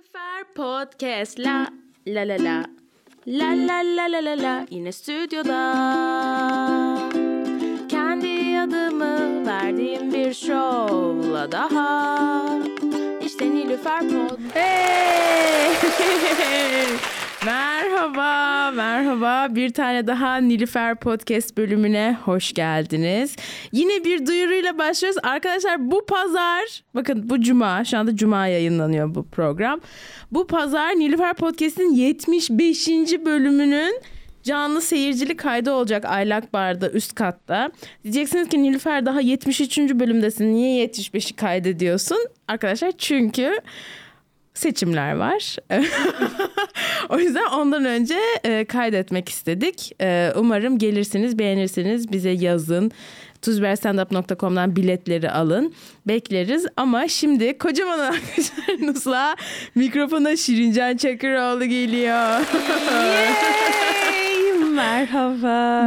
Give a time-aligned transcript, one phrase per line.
[0.00, 1.38] Nilüfer Podcast.
[1.38, 1.68] La
[2.06, 2.64] la la la.
[3.26, 4.66] La la la la la la.
[4.70, 5.60] Yine stüdyoda.
[7.88, 12.40] Kendi adımı verdiğim bir şovla daha.
[13.24, 15.70] İşte Nilüfer Pod Hey!
[17.46, 19.54] merhaba, merhaba.
[19.54, 23.36] Bir tane daha Nilüfer Podcast bölümüne hoş geldiniz.
[23.72, 25.20] Yine bir duyuruyla başlıyoruz.
[25.22, 29.80] Arkadaşlar bu pazar, bakın bu cuma, şu anda cuma yayınlanıyor bu program.
[30.32, 32.88] Bu pazar Nilüfer Podcast'in 75.
[33.24, 34.00] bölümünün
[34.42, 37.70] canlı seyircili kaydı olacak Aylak Bar'da üst katta.
[38.04, 39.78] Diyeceksiniz ki Nilüfer daha 73.
[39.78, 40.54] bölümdesin.
[40.54, 42.18] Niye 75'i kaydediyorsun?
[42.48, 43.60] Arkadaşlar çünkü
[44.60, 45.56] seçimler var.
[47.08, 49.92] o yüzden ondan önce e, kaydetmek istedik.
[50.00, 52.90] E, umarım gelirsiniz, beğenirsiniz, bize yazın.
[53.42, 55.74] tuzberstandup.com'dan biletleri alın.
[56.08, 59.36] Bekleriz ama şimdi kocaman arkadaşlarınızla
[59.74, 62.40] mikrofona Şirincan Çakıroğlu geliyor.
[62.92, 63.28] Yay!
[64.74, 65.82] Merhaba.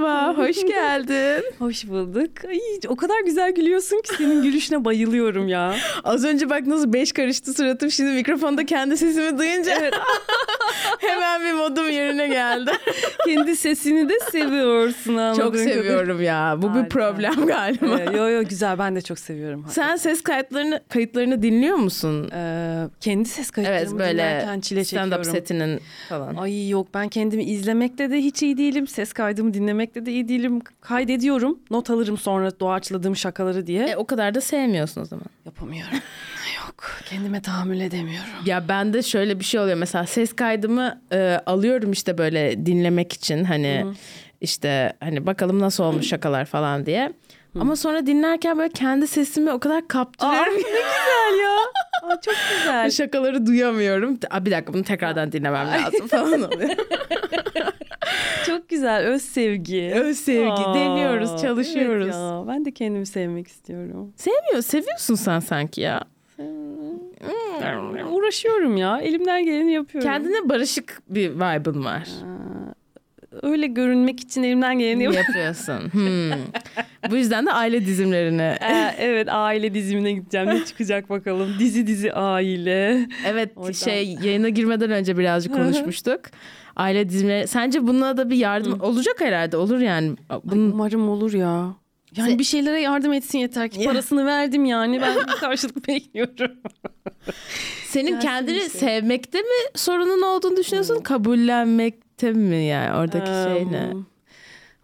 [0.00, 1.44] Merhaba, hoş geldin.
[1.58, 2.30] Hoş bulduk.
[2.48, 5.74] Ay, o kadar güzel gülüyorsun ki senin gülüşüne bayılıyorum ya.
[6.04, 7.90] Az önce bak nasıl beş karıştı suratım.
[7.90, 9.72] Şimdi mikrofonda kendi sesimi duyunca
[10.98, 12.70] hemen bir modum yerine geldi.
[13.26, 16.54] Kendi sesini de seviyorsun anladığım Çok seviyorum ya.
[16.58, 17.86] Bu bir problem galiba.
[18.00, 19.64] Evet, yo yo güzel ben de çok seviyorum.
[19.70, 22.30] Sen ses kayıtlarını kayıtlarını dinliyor musun?
[22.34, 25.24] Ee, kendi ses Evet kayıtlarımı böyle dinlerken çile stand çekiyorum.
[25.32, 26.36] setinin falan.
[26.36, 28.86] Ay yok ben kendimi izlemekte de hiç iyi değilim.
[28.86, 29.54] Ses kaydımı
[29.94, 30.60] dinlemekte de iyi değilim.
[30.80, 31.58] Kaydediyorum.
[31.70, 33.86] Not alırım sonra doğaçladığım şakaları diye.
[33.86, 35.24] E, o kadar da sevmiyorsun o zaman.
[35.44, 35.92] Yapamıyorum.
[36.66, 38.30] yok kendime tahammül edemiyorum.
[38.46, 43.44] Ya bende şöyle bir şey oluyor mesela ses kaydımı e, alıyorum işte böyle dinlemek için
[43.44, 43.86] hani
[44.40, 47.12] işte hani bakalım nasıl olmuş şakalar falan diye.
[47.60, 50.52] Ama sonra dinlerken böyle kendi sesimi o kadar kaptırıyorum.
[50.54, 51.56] ne güzel ya.
[52.02, 52.90] Aa, çok güzel.
[52.90, 54.18] Şakaları duyamıyorum.
[54.30, 56.70] Aa, bir dakika bunu tekrardan dinlemem lazım falan oluyor.
[58.70, 59.92] Güzel öz sevgi.
[59.94, 62.04] Öz sevgi Aa, deniyoruz, çalışıyoruz.
[62.06, 64.12] evet ya, ben de kendimi sevmek istiyorum.
[64.16, 66.04] Sevmiyor, seviyorsun sen sanki ya.
[68.10, 69.00] Uğraşıyorum ya.
[69.00, 70.10] Elimden geleni yapıyorum.
[70.10, 72.08] Kendine barışık bir vibe'ın var.
[73.42, 75.04] Öyle görünmek için elimden geleni.
[75.04, 75.92] Yapıyorsun.
[75.92, 76.30] Hmm.
[77.10, 78.40] Bu yüzden de aile dizimlerini.
[78.60, 80.46] Ee, evet aile dizimine gideceğim.
[80.46, 81.48] Ne çıkacak bakalım.
[81.58, 83.08] Dizi dizi aile.
[83.26, 83.72] Evet Oradan.
[83.72, 86.20] şey yayına girmeden önce birazcık konuşmuştuk.
[86.76, 87.46] Aile dizimleri.
[87.46, 89.56] Sence buna da bir yardım olacak herhalde.
[89.56, 90.16] Olur yani.
[90.44, 90.72] Bunun...
[90.72, 91.74] Umarım olur ya.
[92.16, 93.84] Yani bir şeylere yardım etsin yeter ki.
[93.84, 95.00] Parasını verdim yani.
[95.00, 96.56] Ben bir karşılık bekliyorum.
[97.86, 98.68] Senin kendini şey.
[98.68, 101.00] sevmekte mi sorunun olduğunu düşünüyorsun?
[102.20, 103.92] Kabullenmekte mi yani oradaki şey ne?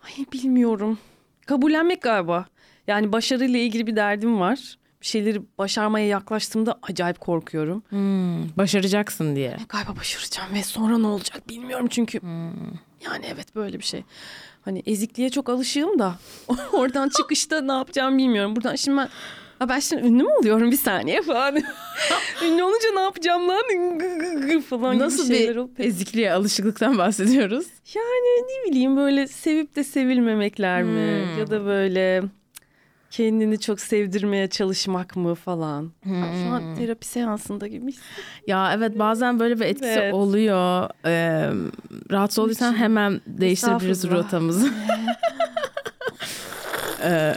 [0.04, 0.98] Ay bilmiyorum.
[1.47, 2.47] Kabullenmek galiba.
[2.86, 4.78] Yani başarıyla ilgili bir derdim var.
[5.00, 7.82] Bir şeyleri başarmaya yaklaştığımda acayip korkuyorum.
[7.88, 9.56] Hmm, başaracaksın diye.
[9.69, 12.22] Galiba başaracağım ve sonra ne olacak bilmiyorum çünkü.
[12.22, 12.50] Hmm.
[13.04, 14.04] Yani evet böyle bir şey.
[14.64, 16.14] Hani ezikliğe çok alışığım da
[16.72, 18.56] oradan çıkışta ne yapacağımı bilmiyorum.
[18.56, 19.08] Buradan şimdi ben
[19.59, 21.56] Ha ben şimdi ünlü mü oluyorum bir saniye falan.
[22.44, 23.62] ünlü olunca ne yapacağım lan
[24.71, 27.67] falan Nasıl gibi şeyler bir olup- ezikliğe alışıklıktan bahsediyoruz?
[27.94, 31.25] Yani ne bileyim böyle sevip de sevilmemekler mi?
[31.27, 31.39] Hmm.
[31.39, 32.22] Ya da böyle
[33.11, 35.93] kendini çok sevdirmeye çalışmak mı falan.
[36.05, 36.53] Şu Hmm.
[36.53, 37.93] an terapi seansında gibi.
[38.47, 40.15] Ya evet bazen böyle bir etkisi Evet.
[40.15, 40.91] oluyor.
[41.06, 41.50] Ee,
[42.11, 44.71] rahatsız olduysan hemen değiştirebiliriz rotamızı.
[47.06, 47.37] Ee,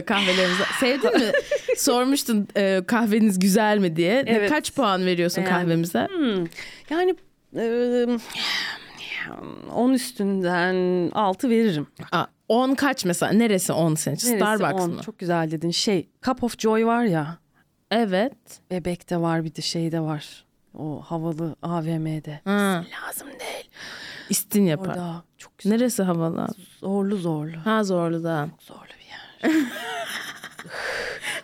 [0.06, 0.62] kahvelerimizi.
[0.80, 1.32] Sevdin mi?
[1.76, 4.24] Sormuştun e, kahveniz güzel mi diye.
[4.26, 4.50] Evet.
[4.50, 5.62] Kaç puan veriyorsun Beğendim.
[5.66, 6.08] kahvemize?
[6.10, 6.46] Hmm.
[6.90, 7.14] Yani
[7.56, 8.06] e,
[9.74, 11.86] 10 üstünden 6 veririm.
[12.12, 13.32] Aa, 10 kaç mesela?
[13.32, 14.16] Neresi 10 senin?
[14.16, 14.36] için?
[14.36, 14.90] Starbucks 10?
[14.94, 15.02] mı?
[15.02, 15.70] Çok güzel dedin.
[15.70, 17.38] Şey Cup of Joy var ya.
[17.90, 18.32] Evet.
[18.70, 20.44] Bebek'te var bir de şeyde var.
[20.78, 22.40] O havalı AVM'de.
[22.44, 23.70] Ha, Lazım değil.
[24.30, 24.86] İstin yapar.
[24.86, 25.76] Orada çok güzel.
[25.76, 26.46] Neresi havalı?
[26.80, 27.56] Zorlu zorlu.
[27.64, 28.48] Ha zorlu da.
[28.60, 29.52] Zorlu bir yer.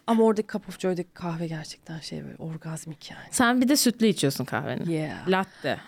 [0.07, 3.27] Ama oradaki Cup of Joy'daki kahve gerçekten şey böyle orgazmik yani.
[3.31, 4.93] Sen bir de sütlü içiyorsun kahveni.
[4.93, 5.29] Yeah.
[5.29, 5.81] Latte.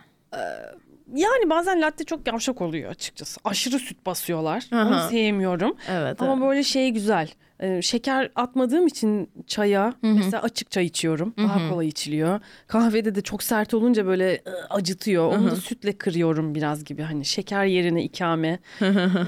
[1.15, 3.41] Yani bazen latte çok yavşak oluyor açıkçası.
[3.45, 4.67] Aşırı süt basıyorlar.
[4.73, 4.89] Aha.
[4.89, 5.77] Onu sevmiyorum.
[5.89, 6.23] Evet.
[6.23, 6.43] Ama evet.
[6.43, 7.31] böyle şey güzel.
[7.63, 11.35] Ee, şeker atmadığım için çaya mesela açık çay içiyorum.
[11.39, 12.41] Daha kolay içiliyor.
[12.69, 15.27] Kahvede de çok sert olunca böyle e, acıtıyor.
[15.33, 17.03] Onu da sütle kırıyorum biraz gibi.
[17.03, 18.59] Hani şeker yerine ikame.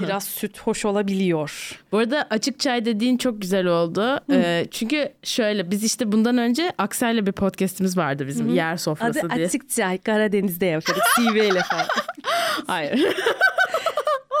[0.03, 1.79] biraz süt hoş olabiliyor.
[1.91, 4.19] Bu arada açık çay dediğin çok güzel oldu.
[4.31, 9.35] Ee, çünkü şöyle biz işte bundan önce Aksel'le bir podcast'imiz vardı bizim yer sofrası Adı
[9.35, 9.45] diye.
[9.47, 11.01] açık çay Karadeniz'de yaparız.
[11.19, 11.85] CV ile falan.
[12.67, 13.15] Hayır.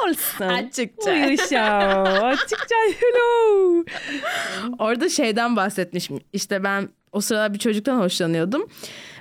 [0.07, 0.45] Olsun.
[0.45, 1.27] Açık çay.
[1.27, 2.03] Buyur ya.
[2.03, 2.93] Açık çay.
[2.99, 3.83] Hello.
[4.79, 6.19] Orada şeyden bahsetmişim.
[6.33, 8.69] İşte ben o sırada bir çocuktan hoşlanıyordum.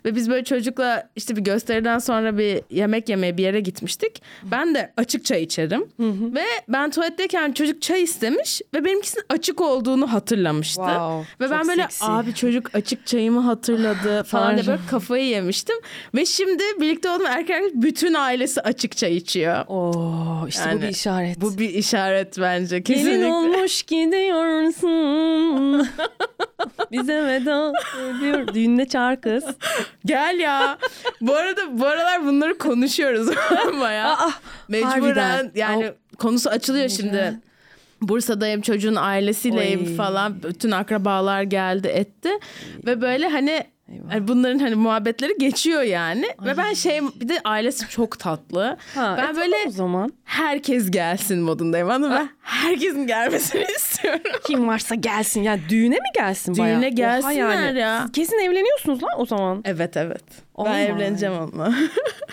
[0.05, 4.23] Ve biz böyle çocukla işte bir gösteriden sonra bir yemek yemeye bir yere gitmiştik.
[4.43, 5.85] Ben de açık çay içerim.
[6.35, 10.83] Ve ben tuvaletteyken çocuk çay istemiş ve benimkisinin açık olduğunu hatırlamıştı.
[10.83, 12.05] Wow, ve ben böyle seksi.
[12.05, 15.77] abi çocuk açık çayımı hatırladı falan diye böyle kafayı yemiştim.
[16.15, 19.65] Ve şimdi birlikte olduğum erkek bütün ailesi açık çay içiyor.
[19.69, 21.41] Oo, işte bu Yani bir işaret.
[21.41, 23.27] Bu bir işaret bence Gelin kesinlikle.
[23.27, 25.89] olmuş gidiyorsun.
[26.93, 27.73] Bize veda
[28.11, 28.55] ediyor.
[28.55, 29.45] Düğünde çağır kız.
[30.07, 30.79] Gel ya.
[31.21, 33.29] bu arada bu aralar bunları konuşuyoruz
[33.81, 34.13] bayağı.
[34.13, 34.31] Aa,
[34.69, 37.41] Mecburen yani konusu açılıyor şimdi.
[38.03, 39.95] Bursa'dayım çocuğun ailesiyleyim Oy.
[39.97, 40.43] falan.
[40.43, 42.31] Bütün akrabalar geldi etti.
[42.87, 43.65] Ve böyle hani
[44.09, 46.27] hani bunların hani muhabbetleri geçiyor yani.
[46.45, 48.77] Ve ben şey bir de ailesi çok tatlı.
[48.95, 52.29] Ha, ben e, böyle o zaman herkes gelsin modundayım anladın mı?
[52.41, 54.21] Herkesin gelmesini istiyorum.
[54.47, 55.43] kim varsa gelsin.
[55.43, 56.81] Ya düğüne mi gelsin Düğüne bayağı?
[56.81, 58.01] Oha gelsinler ya.
[58.03, 59.63] Siz kesin evleniyorsunuz lan o zaman.
[59.65, 60.48] Evet evet.
[60.61, 60.81] Oh ben my.
[60.83, 61.75] evleneceğim onunla.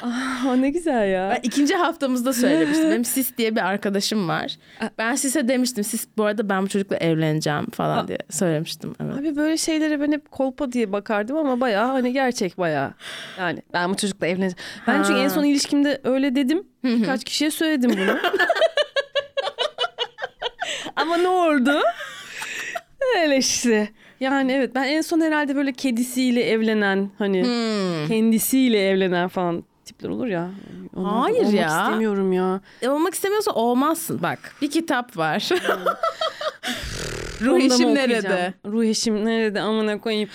[0.02, 1.30] Aa, ne güzel ya.
[1.36, 2.90] Ben ikinci haftamızda söylemiştim.
[2.92, 4.58] Benim Sis diye bir arkadaşım var.
[4.98, 5.84] Ben Sis'e demiştim.
[5.84, 8.96] Sis bu arada ben bu çocukla evleneceğim falan diye söylemiştim.
[9.04, 9.14] Evet.
[9.18, 12.94] Abi böyle şeylere ben hep kolpa diye bakardım ama bayağı hani gerçek bayağı.
[13.40, 14.56] Yani ben bu çocukla evleneceğim.
[14.88, 15.24] Ben çünkü Ha.
[15.24, 16.64] en son ilişkimde öyle dedim.
[16.84, 18.18] Birkaç kişiye söyledim bunu.
[20.96, 21.82] ama ne oldu?
[23.22, 23.90] Öyle işte.
[24.20, 28.08] Yani evet ben en son herhalde böyle kedisiyle evlenen hani Hmm.
[28.08, 30.50] kendisiyle evlenen falan tipler olur ya.
[30.96, 31.68] Onlardan Hayır olmak ya.
[31.84, 32.62] istemiyorum ya.
[32.82, 34.22] E, Olmak istemiyorsa olmazsın.
[34.24, 35.50] Bak bir kitap var.
[37.42, 37.96] Ruh okuyacağım?
[37.96, 38.54] nerede?
[38.66, 40.30] Ruh eşim nerede amına koyayım.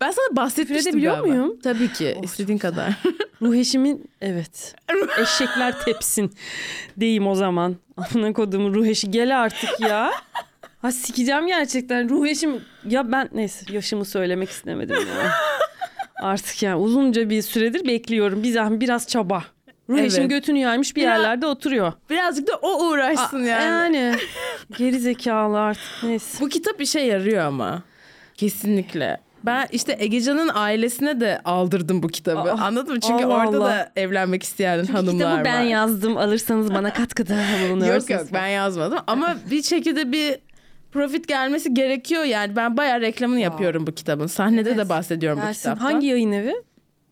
[0.00, 1.26] Ben sana bahsetmiştim galiba.
[1.26, 1.56] muyum?
[1.62, 2.16] Tabii ki.
[2.18, 2.92] Oh, istediğin kadar.
[3.42, 4.74] Ruh eşimin evet.
[5.18, 6.32] Eşekler tepsin
[6.96, 7.76] deyim o zaman.
[7.96, 10.10] Amına koduğum ruh eşi gel artık ya.
[10.84, 12.08] Ha sikeceğim gerçekten.
[12.10, 15.30] Ruh eşim ya ben neyse yaşımı söylemek istemedim ya.
[16.28, 18.42] Artık yani uzunca bir süredir bekliyorum.
[18.42, 19.44] Bir zahmet biraz çaba.
[19.88, 20.12] Ruh Evet.
[20.12, 21.92] eşim götünü yaymış bir Biraz- yerlerde oturuyor.
[22.10, 23.96] Birazcık da o uğraşsın Aa, yani.
[23.96, 24.16] Yani
[24.78, 26.44] geri zekalı artık neyse.
[26.44, 27.82] Bu kitap işe yarıyor ama.
[28.34, 29.20] Kesinlikle.
[29.44, 32.52] Ben işte Egecan'ın ailesine de aldırdım bu kitabı.
[32.52, 33.00] Aa, Anladın mı?
[33.00, 33.66] Çünkü Allah orada Allah.
[33.70, 35.68] da evlenmek isteyen hanımlar Kitabı ben var.
[35.70, 37.34] yazdım alırsanız bana katkıda
[37.68, 38.10] bulunursunuz.
[38.10, 40.36] Yok yok ben yazmadım ama bir şekilde bir
[40.94, 42.56] profit gelmesi gerekiyor yani.
[42.56, 44.26] Ben bayağı reklamını yapıyorum bu kitabın.
[44.26, 44.78] Sahnede Evet.
[44.78, 45.60] de bahsediyorum bu Gelsin.
[45.60, 45.84] kitaptan.
[45.92, 46.54] Hangi yayın evi?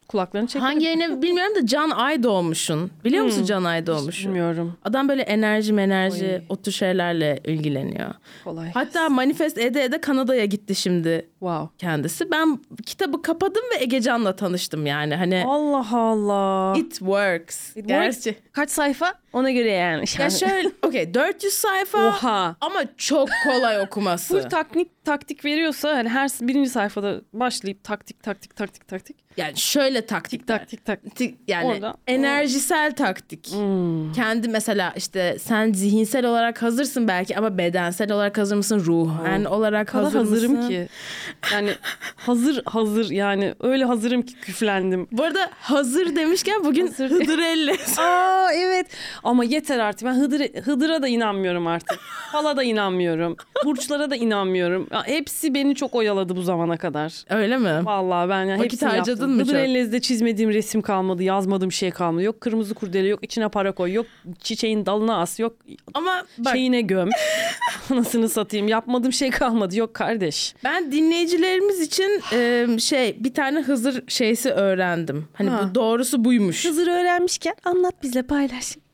[0.09, 0.63] Kulaklarını çek.
[0.63, 2.91] Hangi yayını bilmiyorum da Can Aydoğmuş'un.
[3.05, 4.29] Biliyor musun Can Aydoğmuş'u?
[4.29, 4.77] Bilmiyorum.
[4.85, 6.41] Adam böyle enerji enerji Oy.
[6.49, 8.15] o tür şeylerle ilgileniyor.
[8.45, 8.71] Kolay.
[8.73, 11.69] Hatta manifest ede ede Kanada'ya gitti şimdi Wow.
[11.79, 12.31] kendisi.
[12.31, 15.15] Ben kitabı kapadım ve Egecan'la tanıştım yani.
[15.15, 16.79] Hani Allah Allah.
[16.79, 17.77] it works.
[17.77, 18.15] It Gerçi.
[18.23, 18.41] works.
[18.53, 19.15] Kaç sayfa?
[19.33, 20.05] Ona göre yani.
[20.19, 22.57] Ya şöyle okey 400 sayfa Oha.
[22.61, 24.43] ama çok kolay okuması.
[24.43, 30.07] Full taktik taktik veriyorsa hani her birinci sayfada başlayıp taktik taktik taktik taktik yani şöyle
[30.07, 31.39] taktik taktik taktik.
[31.49, 33.53] yani Orada- enerjisel taktik.
[33.53, 34.13] Hmm.
[34.13, 38.83] Kendi mesela işte sen zihinsel olarak hazırsın belki ama bedensel olarak hazır mısın?
[38.87, 40.69] Ruhen olarak O kadar hazır hazırım mısın?
[40.69, 40.89] ki.
[41.53, 41.71] Yani
[42.17, 45.09] hazır hazır yani öyle hazırım ki küflendim.
[45.13, 47.11] Bu arada hazır demişken bugün Hazır.
[47.11, 47.99] Hıdrellez.
[47.99, 48.87] Aa evet
[49.25, 51.99] ama yeter artık ben Hıdır, Hıdır'a da inanmıyorum artık.
[52.03, 53.37] Hala da inanmıyorum.
[53.65, 54.87] Burçlara da inanmıyorum.
[54.91, 57.25] Ya, hepsi beni çok oyaladı bu zamana kadar.
[57.31, 57.81] Öyle mi?
[57.85, 59.31] Vallahi ben ya Vakit hepsini harcadın yaptım.
[59.31, 59.61] mı Hıdır çok?
[59.61, 62.23] Ellez'de çizmediğim resim kalmadı, yazmadığım şey kalmadı.
[62.25, 64.07] Yok kırmızı kurdele, yok içine para koy, yok
[64.41, 65.57] çiçeğin dalına as, yok
[65.95, 67.09] Ama bak şeyine göm.
[67.91, 68.69] Anasını satayım.
[68.69, 69.77] Yapmadığım şey kalmadı.
[69.79, 70.55] Yok kardeş.
[70.65, 75.29] ben dinleyicilerimiz için e, şey bir tane Hızır şeysi öğrendim.
[75.35, 75.69] Hani Ha.
[75.71, 76.65] bu doğrusu buymuş.
[76.65, 78.77] Hızır öğrenmişken anlat bizle paylaş.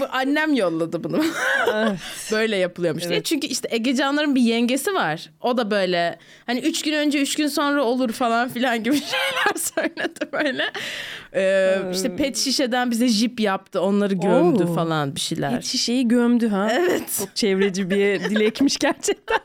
[0.00, 1.22] Bu annem yolladı bunu.
[2.32, 3.14] böyle yapılıyormuş diye.
[3.14, 3.24] Evet.
[3.24, 5.30] Çünkü işte Egecanların bir yengesi var.
[5.40, 9.58] O da böyle hani üç gün önce üç gün sonra olur falan filan gibi şeyler
[9.58, 10.64] söyledi böyle.
[11.34, 13.80] Ee, işte pet şişeden bize jip yaptı.
[13.80, 14.74] Onları gömdü Oo.
[14.74, 15.54] falan bir şeyler.
[15.54, 16.68] Pet şişeyi gömdü ha.
[16.72, 17.16] Evet.
[17.18, 19.38] Çok çevreci bir dilekmiş gerçekten.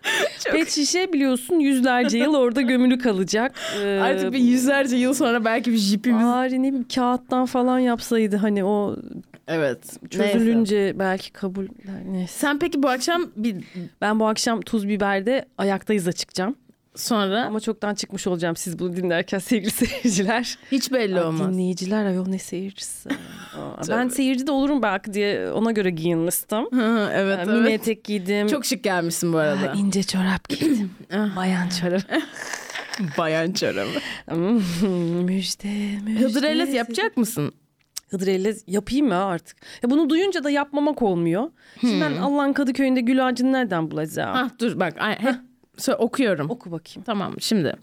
[0.51, 3.51] Pet şişe biliyorsun yüzlerce yıl orada gömülü kalacak.
[3.83, 6.25] Ee, Artık bir yüzlerce yıl sonra belki bir jipimiz.
[6.25, 8.95] Bari ne bileyim kağıttan falan yapsaydı hani o
[9.47, 9.97] Evet.
[10.17, 10.33] Neyse.
[10.33, 11.67] çözülünce belki kabul
[12.05, 12.33] neyse.
[12.39, 13.63] Sen peki bu akşam bir
[14.01, 16.55] Ben bu akşam tuz biberde ayaktayız'a çıkacağım.
[16.95, 20.57] sonra Ama çoktan çıkmış olacağım siz bunu dinlerken sevgili seyirciler.
[20.71, 21.53] hiç belli Aa, olmaz.
[21.53, 23.09] Dinleyiciler ayol ne seyircisi.
[23.57, 26.65] Aa, ben seyirci de olurum belki diye ona göre giyinmiştim.
[27.13, 27.81] Evet, Ee, Mini evet.
[27.81, 28.47] etek giydim.
[28.47, 29.69] Çok şık gelmişsin bu arada.
[29.71, 30.91] Aa, ince çorap giydim.
[31.13, 31.35] Ah.
[31.35, 32.01] Bayan çorap.
[33.17, 33.89] Bayan çorabı.
[34.29, 36.23] Hmm, müjde, müjde.
[36.23, 37.53] Hıdrellez yapacak mısın?
[38.09, 39.57] Hıdrellez yapayım ya artık.
[39.83, 41.51] Ya bunu duyunca da yapmamak olmuyor.
[41.81, 44.35] Şimdi ben Allah'ın Kadıköy'ünde gül ağacını nereden bulacağım?
[44.35, 45.35] Ha dur bak hep
[45.77, 46.49] Söyle, okuyorum.
[46.49, 47.03] Oku bakayım.
[47.05, 47.75] Tamam şimdi.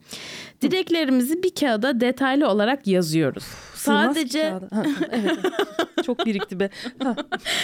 [0.60, 3.44] Dileklerimizi bir kağıda detaylı olarak yazıyoruz.
[3.44, 4.50] Ki Sadece.
[4.50, 5.38] Ha, evet.
[6.06, 6.70] Çok birikti be.
[7.02, 7.16] Ha,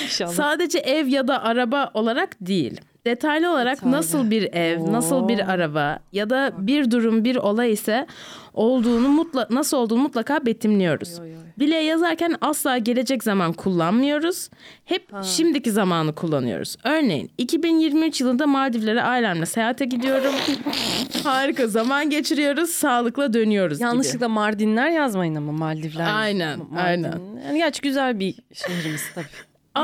[0.05, 0.33] İnşallah.
[0.33, 2.81] sadece ev ya da araba olarak değil.
[3.09, 3.97] Detaylı olarak Detaylı.
[3.97, 4.93] nasıl bir ev, Oo.
[4.93, 8.07] nasıl bir araba ya da bir durum, bir olay ise
[8.55, 11.19] olduğunu mutla nasıl olduğunu mutlaka betimliyoruz.
[11.21, 11.39] Oy, oy.
[11.61, 14.51] Dileği yazarken asla gelecek zaman kullanmıyoruz.
[14.85, 16.77] Hep şimdiki zamanı kullanıyoruz.
[16.85, 20.33] Örneğin 2023 yılında Maldivlere ailemle seyahate gidiyorum.
[21.25, 23.87] Harika zaman geçiriyoruz, sağlıkla dönüyoruz gibi.
[23.87, 26.09] Yanlışlıkla Mardinler yazmayın ama Maldivler.
[26.15, 26.77] Aynen, Mardin.
[26.77, 27.13] aynen.
[27.47, 29.27] Yani gerçi güzel bir şehrimiz tabii.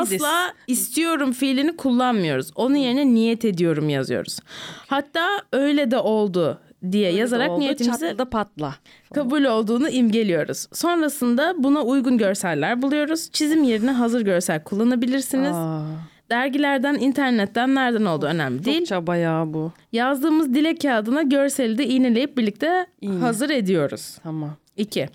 [0.01, 2.51] Asla istiyorum fiilini kullanmıyoruz.
[2.57, 4.39] Onun yerine niyet ediyorum yazıyoruz.
[4.87, 6.59] Hatta öyle de oldu
[6.93, 8.75] diye yazarak Oldu, niyetimizi da patla.
[9.15, 10.67] kabul olduğunu imgeliyoruz.
[10.73, 13.31] Sonrasında buna uygun görseller buluyoruz.
[13.33, 15.53] Çizim yerine hazır görsel kullanabilirsiniz.
[15.57, 15.83] Aa,
[16.31, 18.79] Dergilerden, internetten nereden olduğu önemli değil.
[18.79, 19.73] çok çaba ya bu.
[19.93, 23.19] Yazdığımız dilek kağıdına görseli de iğneleyip birlikte İğne.
[23.21, 24.19] hazır ediyoruz.
[24.23, 24.51] Tamam.
[24.77, 25.09] 2.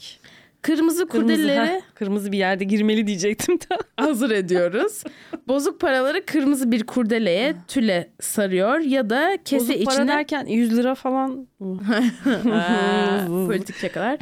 [0.62, 3.78] Kırmızı Kırmızı, kurdeleleri heh, kırmızı bir yerde girmeli diyecektim da.
[4.04, 5.04] hazır ediyoruz.
[5.48, 10.96] Bozuk paraları kırmızı bir kurdeleye, tüle sarıyor ya da kese Bozuk para derken 100 lira
[10.96, 11.48] falan
[13.48, 14.18] politik şakalar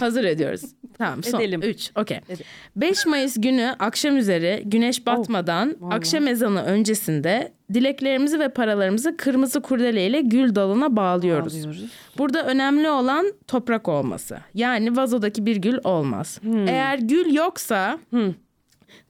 [0.00, 0.62] hazır ediyoruz.
[0.98, 1.62] Tamam son Edelim.
[1.62, 2.16] 3 okey.
[2.28, 2.44] Edelim.
[2.76, 5.94] 5 Mayıs günü akşam üzeri güneş batmadan vallahi.
[5.96, 11.54] akşam ezanı öncesinde dileklerimizi ve paralarımızı kırmızı kurdeleyle gül dalına bağlıyoruz.
[11.54, 11.84] Alıyoruz.
[12.18, 14.38] Burada önemli olan toprak olması.
[14.54, 16.40] Yani vazodaki bir gül olmaz.
[16.66, 18.34] Eğer gül yoksa Hmm.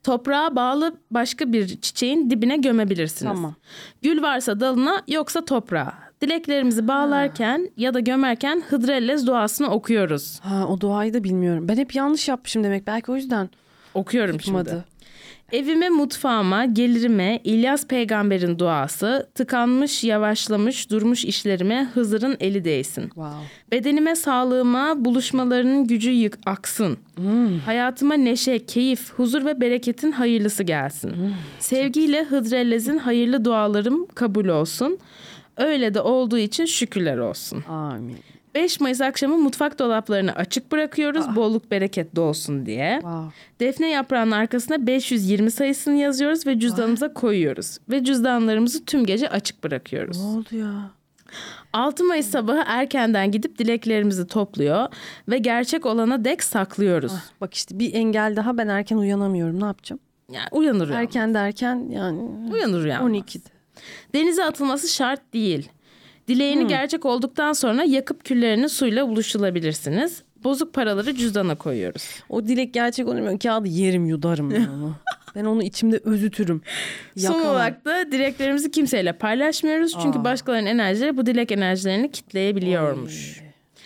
[0.03, 3.33] toprağa bağlı başka bir çiçeğin dibine gömebilirsiniz.
[3.33, 3.55] Tamam.
[4.03, 6.10] Gül varsa dalına yoksa toprağa.
[6.23, 10.41] Dileklerimizi bağlarken ya da gömerken Hıdrellez duasını okuyoruz.
[10.41, 11.69] Ha, o duayı da bilmiyorum.
[11.69, 12.87] Ben hep yanlış yapmışım demek.
[12.87, 13.51] Belki o yüzden
[13.95, 14.45] Okuyorum şimdi.
[14.45, 14.85] tutmadı.
[15.53, 23.03] Evime, mutfağıma, gelirime İlyas peygamberin duası, tıkanmış, yavaşlamış, durmuş işlerime Hızır'ın eli değsin.
[23.03, 23.39] Wow.
[23.73, 26.99] Bedenime, sağlığıma, buluşmalarının gücü yık aksın.
[27.17, 27.59] Hmm.
[27.59, 31.11] Hayatıma neşe, keyif, huzur ve bereketin hayırlısı gelsin.
[31.11, 31.33] Hmm.
[31.59, 34.99] Sevgiyle Hıdrellez'in hayırlı dualarım kabul olsun.
[35.61, 37.65] Öyle de olduğu için şükürler olsun.
[37.69, 38.17] Amin.
[38.55, 42.99] 5 Mayıs akşamı mutfak dolaplarını açık bırakıyoruz bolluk bereket dolsun diye.
[43.01, 43.37] Wow.
[43.61, 47.79] Defne yaprağının arkasına 520 sayısını yazıyoruz ve cüzdanımıza koyuyoruz.
[47.89, 50.21] Ve cüzdanlarımızı tüm gece açık bırakıyoruz.
[50.21, 50.91] Ne oldu ya?
[51.73, 54.89] 6 Mayıs sabahı erkenden gidip dileklerimizi topluyor
[55.29, 57.13] ve gerçek olana dek saklıyoruz.
[57.41, 59.61] Bak işte bir engel daha ben erken uyanamıyorum.
[59.61, 60.01] Ne yapacağım?
[60.33, 61.03] Yani uyanır uyanmaz.
[61.03, 62.21] Erken derken yani
[62.53, 63.13] Uyanır uyanmaz.
[63.13, 63.60] 12'de.
[64.15, 65.69] Denize atılması şart değil.
[66.29, 70.23] Dileğini gerçek olduktan sonra yakıp küllerini suyla buluşturabilirsiniz.
[70.45, 72.05] Bozuk paraları cüzdana koyuyoruz.
[72.29, 73.39] O dilek gerçek olmuyor.
[73.39, 74.95] Kağıdı yerim yudarım ben onu.
[75.35, 76.63] ben onu içimde özütürüm.
[77.19, 79.97] Son olarak da dileklerimizi kimseyle paylaşmıyoruz.
[80.03, 83.41] Çünkü başkalarının enerjileri bu dilek enerjilerini kitleyebiliyormuş.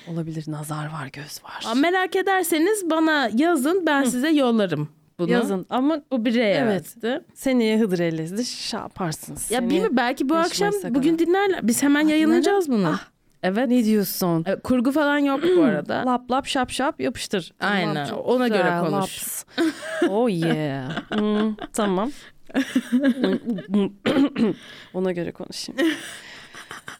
[0.08, 1.64] Olabilir nazar var göz var.
[1.66, 5.30] Aa, Merak ederseniz bana yazın ben size yollarım bunu.
[5.30, 6.84] Yazın ama Bu birey Evet.
[6.96, 7.24] yazdı.
[7.34, 9.50] seneye Hıdır Ellez'de şey yaparsınız.
[9.50, 11.26] Ya bilmiyorum belki bu akşam Mayıs'a bugün kadar.
[11.26, 11.60] dinlerler.
[11.62, 12.88] Biz hemen yayınlayacağız bunu.
[12.88, 13.04] Ah.
[13.42, 13.68] Evet.
[13.68, 14.44] Ne diyorsun?
[14.46, 16.02] Evet, Kurgu falan yok bu arada.
[16.06, 17.52] Lap lap şap şap yapıştır.
[17.60, 18.92] Aynen, Tamam, ona göre güzel, konuş.
[18.92, 19.44] laps.
[20.08, 21.10] oh yeah.
[21.10, 22.10] Hmm, tamam.
[24.94, 25.80] ona göre konuşayım.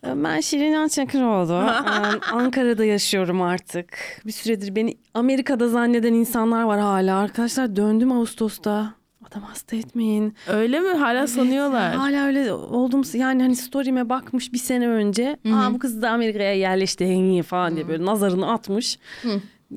[0.06, 1.54] Ben Şirin Çakıroğlu.
[1.94, 3.88] Ee, Ankara'da yaşıyorum artık.
[4.26, 7.18] Bir süredir beni Amerika'da zanneden insanlar var hala.
[7.18, 8.94] Arkadaşlar döndüm Ağustos'ta.
[9.30, 10.34] Adam hasta etmeyin.
[10.48, 10.88] Öyle mi?
[10.88, 11.94] Hala sanıyorlar.
[11.94, 13.02] Hala öyle oldum.
[13.14, 15.36] Yani hani story'me bakmış bir sene önce.
[15.54, 18.98] Aa bu kız da Amerika'ya yerleşti falan diye böyle nazarını atmış.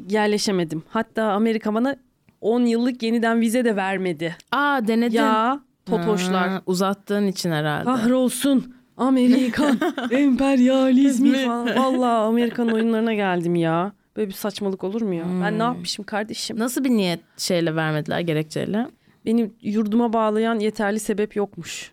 [0.09, 0.83] Yerleşemedim.
[0.89, 1.95] Hatta Amerika bana
[2.41, 4.35] 10 yıllık yeniden vize de vermedi.
[4.51, 5.17] Aa denedin.
[5.17, 6.49] Ya totoşlar.
[6.49, 7.85] Ha, uzattığın için herhalde.
[7.85, 8.76] Kahrolsun.
[8.97, 9.79] Amerikan
[10.11, 11.75] emperyalizmi falan.
[11.75, 13.91] Valla Amerikan oyunlarına geldim ya.
[14.17, 15.25] Böyle bir saçmalık olur mu ya?
[15.43, 16.59] Ben ne yapmışım kardeşim?
[16.59, 18.87] Nasıl bir niyet şeyle vermediler gerekçeyle?
[19.25, 21.91] Benim yurduma bağlayan yeterli sebep yokmuş.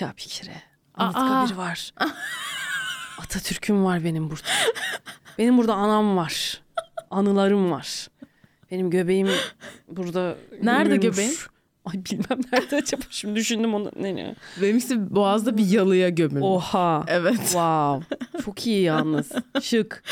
[0.00, 0.54] Ya bir kere.
[0.94, 1.90] Anıtkabir var.
[3.18, 4.48] Atatürk'üm var benim burada.
[5.38, 6.62] Benim burada anam var.
[7.10, 8.08] Anılarım var.
[8.70, 9.28] Benim göbeğim
[9.88, 10.36] burada.
[10.62, 11.16] Nerede gömülmüş.
[11.16, 11.34] göbeğin?
[11.84, 13.90] Ay bilmem nerede acaba şimdi düşündüm onu.
[14.00, 14.34] Ne ne?
[14.62, 16.42] Benimkisi boğazda bir yalıya gömülmüş.
[16.44, 17.04] Oha.
[17.08, 17.36] Evet.
[17.38, 18.16] Wow.
[18.44, 19.32] Çok iyi yalnız.
[19.62, 20.02] Şık.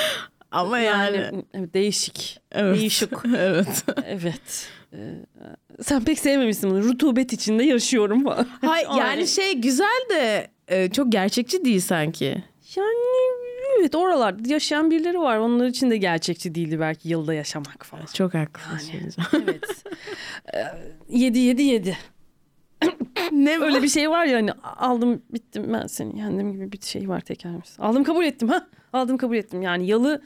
[0.50, 1.16] Ama Yani,
[1.54, 1.72] yani.
[1.74, 2.40] değişik.
[2.52, 2.78] Evet.
[2.80, 3.10] Değişik.
[3.38, 3.84] evet.
[4.06, 4.68] Evet.
[4.92, 4.98] Ee,
[5.82, 6.82] sen pek sevmemişsin bunu.
[6.82, 8.46] Rutubet içinde yaşıyorum falan.
[8.60, 8.98] Hay Ay.
[8.98, 12.42] yani şey güzel de e, çok gerçekçi değil sanki.
[12.76, 13.41] Yani
[13.82, 15.38] evet oralarda yaşayan birileri var.
[15.38, 18.06] Onlar için de gerçekçi değildi belki yılda yaşamak falan.
[18.14, 18.92] Çok haklısın.
[19.42, 19.84] Evet.
[20.54, 20.64] Ee,
[21.08, 21.98] yedi yedi yedi.
[23.32, 23.58] Ne?
[23.58, 27.20] Öyle bir şey var ya hani aldım bittim ben seni yendim gibi bir şey var
[27.20, 27.76] tekerimiz.
[27.78, 28.66] Aldım kabul ettim ha.
[28.92, 29.62] Aldım kabul ettim.
[29.62, 30.22] Yani yalı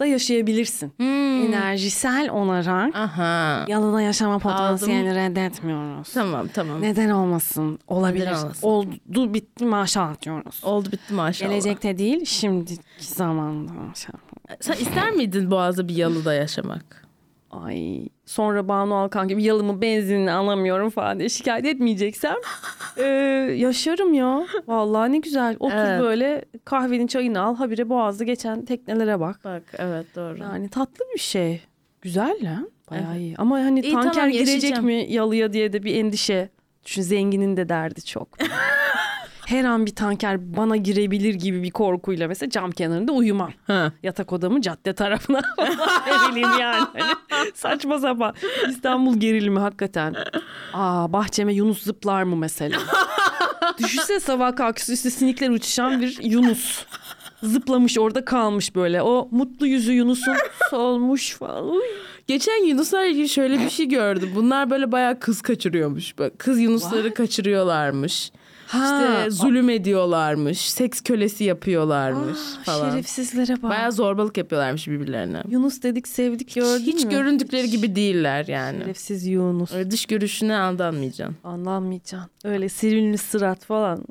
[0.00, 0.92] da yaşayabilirsin.
[0.96, 1.44] Hmm.
[1.46, 3.64] Enerjisel olarak Aha.
[3.68, 6.12] yalıda yaşama potansiyelini reddetmiyoruz.
[6.12, 6.82] Tamam tamam.
[6.82, 7.78] Neden olmasın?
[7.88, 8.26] Olabilir.
[8.26, 8.66] Neden olmasın?
[8.68, 10.60] Oldu bitti maşallah diyoruz.
[10.64, 11.50] Oldu bitti maşallah.
[11.50, 14.18] Gelecekte değil şimdiki zamanda maşallah.
[14.60, 17.09] Sen ister miydin Boğaz'da bir yalıda yaşamak?
[17.50, 22.34] Ay sonra Banu Alkan gibi yalımı benzinini alamıyorum falan diye şikayet etmeyeceksem
[22.96, 23.04] e,
[23.56, 24.46] yaşarım ya.
[24.66, 25.56] Vallahi ne güzel.
[25.60, 26.00] Otur Evet.
[26.00, 29.40] böyle kahvenin çayını al habire boğazda geçen teknelere bak.
[29.44, 30.38] Bak evet doğru.
[30.38, 31.60] Yani tatlı bir şey.
[32.02, 32.70] Güzel lan.
[32.90, 33.34] Bayağı iyi.
[33.38, 34.84] Ama hani İyi, tanker tamam, girecek yaşayacağım.
[34.86, 36.48] mi yalıya diye de bir endişe.
[36.84, 38.28] Düşün zenginin de derdi çok.
[39.50, 43.52] Her an bir tanker bana girebilir gibi bir korkuyla mesela cam kenarında uyumam.
[43.66, 43.92] Ha.
[44.02, 45.40] Yatak odamı cadde tarafına
[46.06, 46.86] ne bileyim yani.
[46.92, 48.34] Hani saçma sapan.
[48.68, 50.14] İstanbul gerilimi hakikaten.
[50.74, 52.78] Aa bahçeme Yunus zıplar mı mesela?
[53.78, 56.84] Düşünsene sabah kalkıyorsun üstte sinikler uçuşan bir Yunus.
[57.42, 59.02] Zıplamış orada kalmış böyle.
[59.02, 60.36] O mutlu yüzü Yunus'un
[60.70, 61.70] solmuş falan.
[61.70, 61.82] Uy.
[62.26, 64.30] Geçen Yunuslarla ilgili şöyle bir şey gördüm.
[64.34, 66.14] Bunlar böyle bayağı kız kaçırıyormuş.
[66.38, 68.32] Kız Yunusları kaçırıyorlarmış.
[68.74, 70.70] İşte zulüm ediyorlarmış.
[70.70, 72.90] Seks kölesi yapıyorlarmış falan.
[72.90, 73.70] Şerefsizlere bak.
[73.70, 75.42] Bayağı zorbalık yapıyorlarmış birbirlerine.
[75.48, 77.10] Yunus dedik sevdik gördün Hiç mü?
[77.10, 78.78] göründükleri gibi değiller yani.
[78.82, 79.72] Şerefsiz Yunus.
[79.72, 81.36] Öyle dış görüşüne aldanmayacaksın.
[81.44, 82.30] Anlamayacaksın.
[82.44, 84.04] Öyle sirinli sırat falan.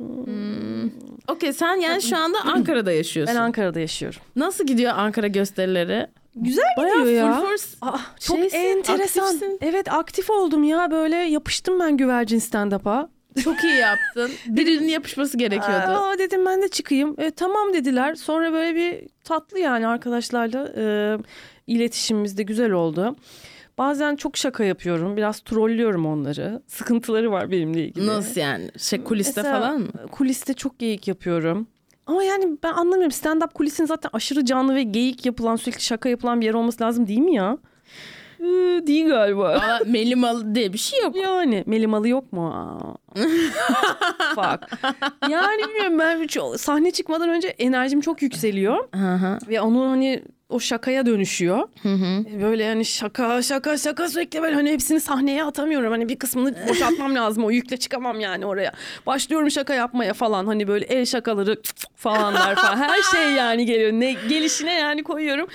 [1.27, 3.35] Okey sen yani şu anda Ankara'da yaşıyorsun.
[3.35, 4.19] Ben Ankara'da yaşıyorum.
[4.35, 6.07] Nasıl gidiyor Ankara gösterileri?
[6.35, 7.33] Güzel Bayağı gidiyor ya.
[7.39, 7.63] full force.
[7.81, 9.21] Aa, çok Şeysin, enteresan.
[9.23, 9.57] aktifsin.
[9.61, 13.09] Evet aktif oldum ya böyle yapıştım ben güvercin stand-up'a.
[13.43, 14.31] Çok iyi yaptın.
[14.47, 15.91] Birinin yapışması gerekiyordu.
[15.91, 17.15] Aa, dedim ben de çıkayım.
[17.17, 18.15] E, tamam dediler.
[18.15, 21.17] Sonra böyle bir tatlı yani arkadaşlarla e,
[21.67, 23.15] iletişimimiz de güzel oldu.
[23.77, 25.17] Bazen çok şaka yapıyorum.
[25.17, 26.61] Biraz trollüyorum onları.
[26.67, 28.07] Sıkıntıları var benimle ilgili.
[28.07, 28.71] Nasıl yani?
[28.77, 29.87] Şey kuliste Mesela falan mı?
[30.11, 31.67] Kuliste çok geyik yapıyorum.
[32.05, 33.11] Ama yani ben anlamıyorum.
[33.11, 37.07] Stand-up kulisin zaten aşırı canlı ve geyik yapılan, sürekli şaka yapılan bir yer olması lazım
[37.07, 37.57] değil mi ya?
[38.39, 39.43] Ee, değil galiba.
[39.43, 41.15] Valla melimalı diye bir şey yok.
[41.15, 42.53] Yani Melimalı yok mu?
[42.53, 42.95] Aa.
[44.35, 44.79] Fuck.
[45.29, 48.77] Yani bilmiyorum ben çok- sahne çıkmadan önce enerjim çok yükseliyor.
[48.95, 49.37] Hı.
[49.49, 51.67] Ve onu hani o şakaya dönüşüyor.
[51.83, 52.41] Hı hı.
[52.41, 55.91] Böyle hani şaka şaka şaka sürekli böyle hani hepsini sahneye atamıyorum.
[55.91, 57.43] Hani bir kısmını boşaltmam lazım.
[57.43, 58.71] O yükle çıkamam yani oraya.
[59.05, 60.45] Başlıyorum şaka yapmaya falan.
[60.45, 61.61] Hani böyle el şakaları
[61.95, 62.77] falanlar falan.
[62.77, 63.91] Her şey yani geliyor.
[63.91, 65.47] Ne gelişine yani koyuyorum.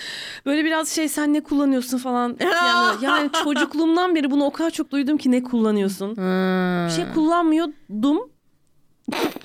[0.46, 2.36] Böyle biraz şey sen ne kullanıyorsun falan.
[2.64, 6.16] Yani, yani çocukluğumdan beri bunu o kadar çok duydum ki ne kullanıyorsun.
[6.16, 6.86] Hmm.
[6.86, 8.33] Bir şey kullanmıyordum.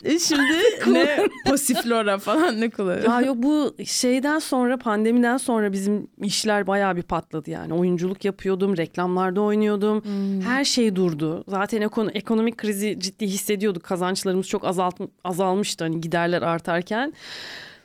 [0.03, 0.53] E şimdi
[0.87, 3.03] ne pasiflora falan ne kullanıyor?
[3.09, 7.73] Ya yok bu şeyden sonra pandemiden sonra bizim işler bayağı bir patladı yani.
[7.73, 10.03] Oyunculuk yapıyordum, reklamlarda oynuyordum.
[10.47, 11.43] Her şey durdu.
[11.47, 13.83] Zaten ekon- ekonomik krizi ciddi hissediyorduk.
[13.83, 17.13] Kazançlarımız çok azalt azalmıştı hani giderler artarken.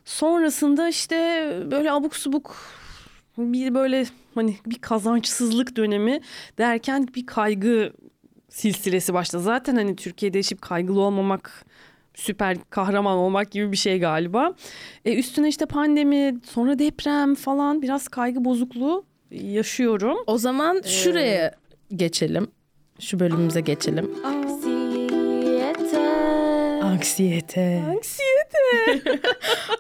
[0.05, 1.17] Sonrasında işte
[1.71, 2.57] böyle abuk subuk
[3.39, 6.21] bir böyle hani bir kazançsızlık dönemi
[6.59, 7.93] derken bir kaygı
[8.55, 9.43] silsilesi başladı.
[9.43, 11.65] Zaten hani Türkiye'de yaşayıp kaygılı olmamak
[12.15, 14.55] süper kahraman olmak gibi bir şey galiba.
[15.05, 20.19] E, üstüne işte pandemi, sonra deprem falan biraz kaygı bozukluğu yaşıyorum.
[20.27, 21.55] O zaman şuraya
[21.97, 22.49] geçelim.
[23.01, 24.11] Şu bölümümüze geçelim.
[26.83, 27.83] Anksiyete.
[27.89, 29.01] Anksiyete.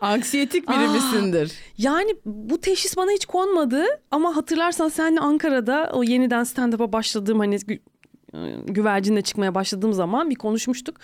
[0.01, 1.53] Anksiyetik biri misindir?
[1.79, 7.59] Yani bu teşhis bana hiç konmadı ama hatırlarsan seninle Ankara'da o yeniden stand-up'a başladığım hani
[8.66, 10.97] güvercinle çıkmaya başladığım zaman bir konuşmuştuk.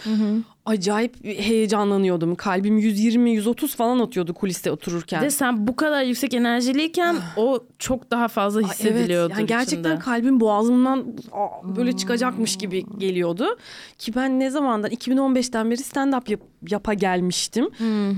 [0.66, 2.34] Acayip heyecanlanıyordum.
[2.34, 5.22] Kalbim 120-130 falan atıyordu kuliste otururken.
[5.22, 9.90] De sen bu kadar yüksek enerjiliyken o çok daha fazla Ay, hissediliyordu Evet, yani gerçekten
[9.90, 9.98] içinde.
[10.04, 11.04] kalbim boğazımdan
[11.76, 13.46] böyle çıkacakmış gibi geliyordu.
[13.98, 17.68] Ki ben ne zamandan 2015'ten beri stand-up yap- yapa gelmiştim.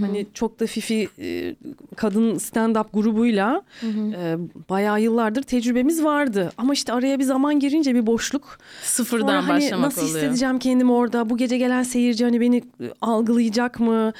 [0.00, 1.54] Hani çok da Fifi e,
[1.96, 4.36] kadın stand-up grubuyla e,
[4.70, 6.52] bayağı yıllardır tecrübemiz vardı.
[6.58, 8.58] Ama işte araya bir zaman girince bir boşluk.
[8.82, 10.16] Sıfırdan Sonra hani başlamak nasıl oluyor.
[10.16, 11.30] hissedeceğim kendimi orada?
[11.30, 14.12] Bu gece gelen seyirci hani beni e, algılayacak mı?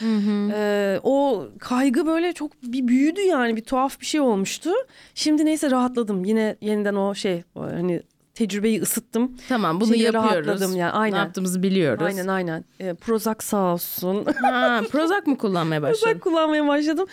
[0.55, 4.71] Ee, o kaygı böyle çok bir büyüdü yani bir tuhaf bir şey olmuştu.
[5.15, 6.25] Şimdi neyse rahatladım.
[6.25, 8.03] Yine yeniden o şey hani
[8.35, 9.37] tecrübeyi ısıttım.
[9.49, 10.47] Tamam bunu Şimdi yapıyoruz.
[10.49, 11.15] rahatladım yani, aynen.
[11.15, 12.07] Ne yaptığımızı biliyoruz.
[12.07, 12.65] Aynen aynen.
[12.81, 14.25] Ee, Prozac sağ olsun.
[14.43, 16.01] Ha, Prozac mı kullanmaya başladın?
[16.01, 17.07] Prozac kullanmaya başladım.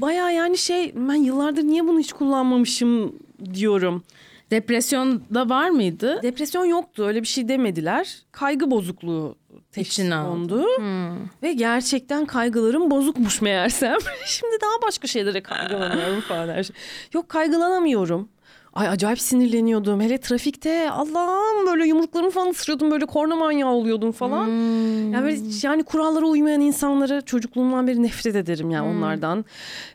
[0.00, 3.12] Baya yani şey ben yıllardır niye bunu hiç kullanmamışım
[3.54, 4.02] diyorum.
[4.50, 6.22] Depresyonda var mıydı?
[6.22, 8.18] Depresyon yoktu öyle bir şey demediler.
[8.32, 9.36] Kaygı bozukluğu
[9.74, 10.64] teşhis kondu.
[10.76, 11.16] Hmm.
[11.42, 13.98] Ve gerçekten kaygılarım bozukmuş meğersem.
[14.26, 16.76] Şimdi daha başka şeylere kaygılanıyorum falan her şey.
[17.12, 18.28] Yok kaygılanamıyorum.
[18.74, 20.00] Ay acayip sinirleniyordum.
[20.00, 22.90] Hele trafikte Allah'ım böyle yumruklarımı falan ısırıyordum.
[22.90, 24.46] Böyle korna manyağı oluyordum falan.
[24.46, 25.12] Hmm.
[25.12, 28.96] Yani, böyle, yani kurallara uymayan insanları çocukluğumdan beri nefret ederim yani Hmm.
[28.98, 29.44] onlardan.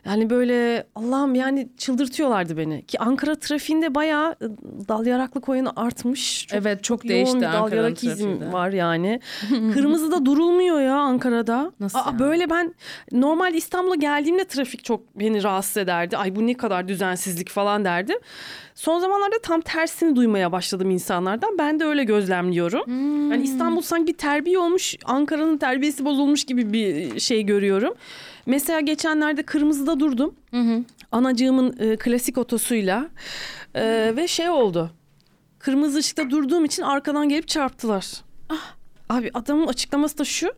[0.04, 2.86] Yani böyle Allah'ım yani çıldırtıyorlardı beni.
[2.86, 4.36] Ki Ankara trafiğinde bayağı ı,
[4.88, 6.46] dal yaraklık oyunu artmış.
[6.46, 8.52] Çok Evet çok yoğun değişti bir dal yarakizm trafiğinde.
[8.52, 9.20] var yani.
[9.74, 11.72] Kırmızıda durulmuyor ya Ankara'da.
[11.80, 12.18] Nasıl Aa, yani?
[12.18, 12.74] Böyle ben
[13.12, 16.16] normal İstanbul'a geldiğimde trafik çok beni rahatsız ederdi.
[16.16, 18.16] Ay bu ne kadar düzensizlik falan derdim.
[18.80, 21.58] Son zamanlarda tam tersini duymaya başladım insanlardan.
[21.58, 22.86] Ben de öyle gözlemliyorum.
[22.86, 23.32] Hmm.
[23.32, 27.94] Yani İstanbul sanki terbiye olmuş, Ankara'nın terbiyesi bozulmuş gibi bir şey görüyorum.
[28.46, 30.34] Mesela geçenlerde kırmızıda durdum.
[31.12, 33.08] Anacığımın e, klasik otosuyla
[33.74, 34.90] E, ve şey oldu.
[35.58, 38.06] Kırmızı ışıkta durduğum için arkadan gelip çarptılar.
[38.48, 38.74] Ah,
[39.08, 40.52] abi adamın açıklaması da şu.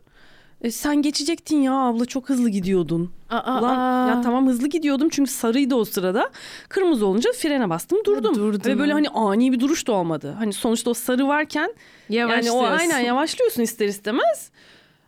[0.63, 3.11] E, sen geçecektin ya abla çok hızlı gidiyordun.
[3.29, 4.07] Aa, Ulan aa.
[4.09, 6.29] ya tamam hızlı gidiyordum çünkü sarıydı o sırada.
[6.69, 8.35] Kırmızı olunca frene bastım durdum.
[8.35, 8.69] Durdun.
[8.69, 10.35] Ve böyle hani ani bir duruş da olmadı.
[10.37, 11.73] Hani sonuçta o sarı varken
[12.09, 14.49] yani o aynen yavaşlıyorsun ister istemez.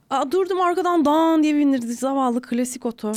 [0.09, 3.11] Aa, durdum arkadan dan diye bindirdi zavallı klasik oto.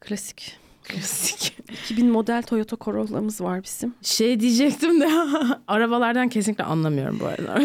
[0.00, 0.57] Klasik.
[0.88, 1.58] Klasik.
[1.72, 3.94] 2000 model Toyota Corolla'mız var bizim.
[4.02, 5.08] Şey diyecektim de
[5.68, 7.60] arabalardan kesinlikle anlamıyorum bu arada.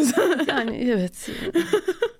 [0.47, 1.29] Yani evet.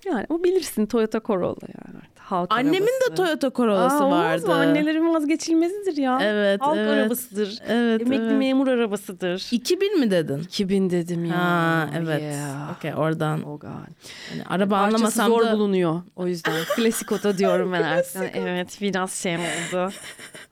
[0.06, 2.02] Yani o bilirsin Toyota Corolla yani.
[2.24, 3.10] Halk Annemin arabası.
[3.10, 4.46] de Toyota Corolla'sı Aa, vardı.
[4.46, 4.54] mı?
[4.54, 6.18] Annelerin vazgeçilmezidir ya.
[6.22, 6.90] Evet, Halk evet.
[6.90, 7.58] arabasıdır.
[7.68, 8.38] Evet, Emekli evet.
[8.38, 9.46] memur arabasıdır.
[9.50, 10.38] 2000 mi dedin?
[10.38, 11.38] 2000 dedim ya.
[11.38, 12.22] Ha evet.
[12.22, 12.76] Yeah.
[12.76, 13.42] Okey oradan.
[13.42, 13.68] Oh God.
[14.30, 16.02] Yani araba Parçası anlamasam zor da bulunuyor.
[16.16, 18.30] O yüzden klasik oto diyorum ben artık.
[18.34, 19.92] evet biraz şey oldu.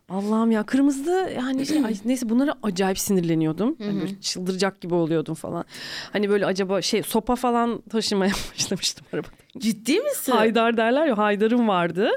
[0.08, 3.76] Allah'ım ya kırmızıda yani şey, ay, neyse bunlara acayip sinirleniyordum.
[3.78, 5.64] Hani böyle çıldıracak gibi oluyordum falan.
[6.12, 9.41] Hani böyle acaba şey sopa falan taşımaya başlamıştım arabada.
[9.58, 10.32] Ciddi misin?
[10.32, 12.10] Haydar derler ya haydarım vardı.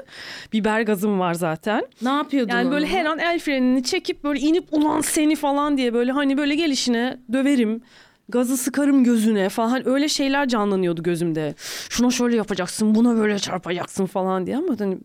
[0.52, 1.86] Biber gazım var zaten.
[2.02, 2.52] Ne yapıyordun?
[2.52, 2.92] Yani böyle onu?
[2.92, 7.18] her an el frenini çekip böyle inip ulan seni falan diye böyle hani böyle gelişine
[7.32, 7.82] döverim.
[8.28, 11.54] Gazı sıkarım gözüne falan Hani öyle şeyler canlanıyordu gözümde.
[11.90, 14.98] Şuna şöyle yapacaksın, buna böyle çarpacaksın falan diye ama hani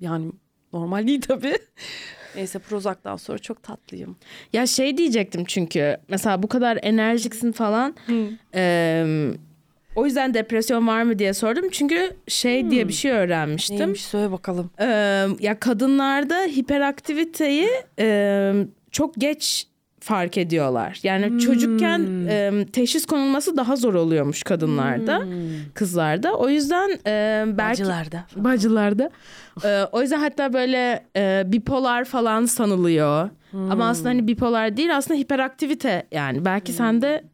[0.00, 0.32] yani
[0.72, 1.58] normal değil tabii.
[2.36, 4.16] Neyse Prozac'tan sonra çok tatlıyım.
[4.52, 7.94] Ya şey diyecektim çünkü mesela bu kadar enerjiksin falan.
[8.54, 9.30] Eee,
[9.96, 11.64] o yüzden depresyon var mı diye sordum.
[11.72, 13.78] Çünkü şey diye bir şey öğrenmiştim.
[13.78, 14.70] Neymiş söyle bakalım.
[14.80, 14.86] Eee,
[15.40, 18.54] ya kadınlarda hiperaktiviteyi eee,
[18.90, 19.66] çok geç
[20.00, 21.00] fark ediyorlar.
[21.02, 25.22] Yani çocukken eee, teşhis konulması daha zor oluyormuş kadınlarda,
[25.74, 26.32] kızlarda.
[26.36, 28.24] O yüzden eee, belki Bacılarda.
[28.36, 29.10] bacılarda.
[29.64, 33.30] Ee, o yüzden hatta böyle e, bipolar falan sanılıyor.
[33.70, 36.44] Ama aslında hani bipolar değil aslında hiperaktivite yani.
[36.44, 37.24] Belki sende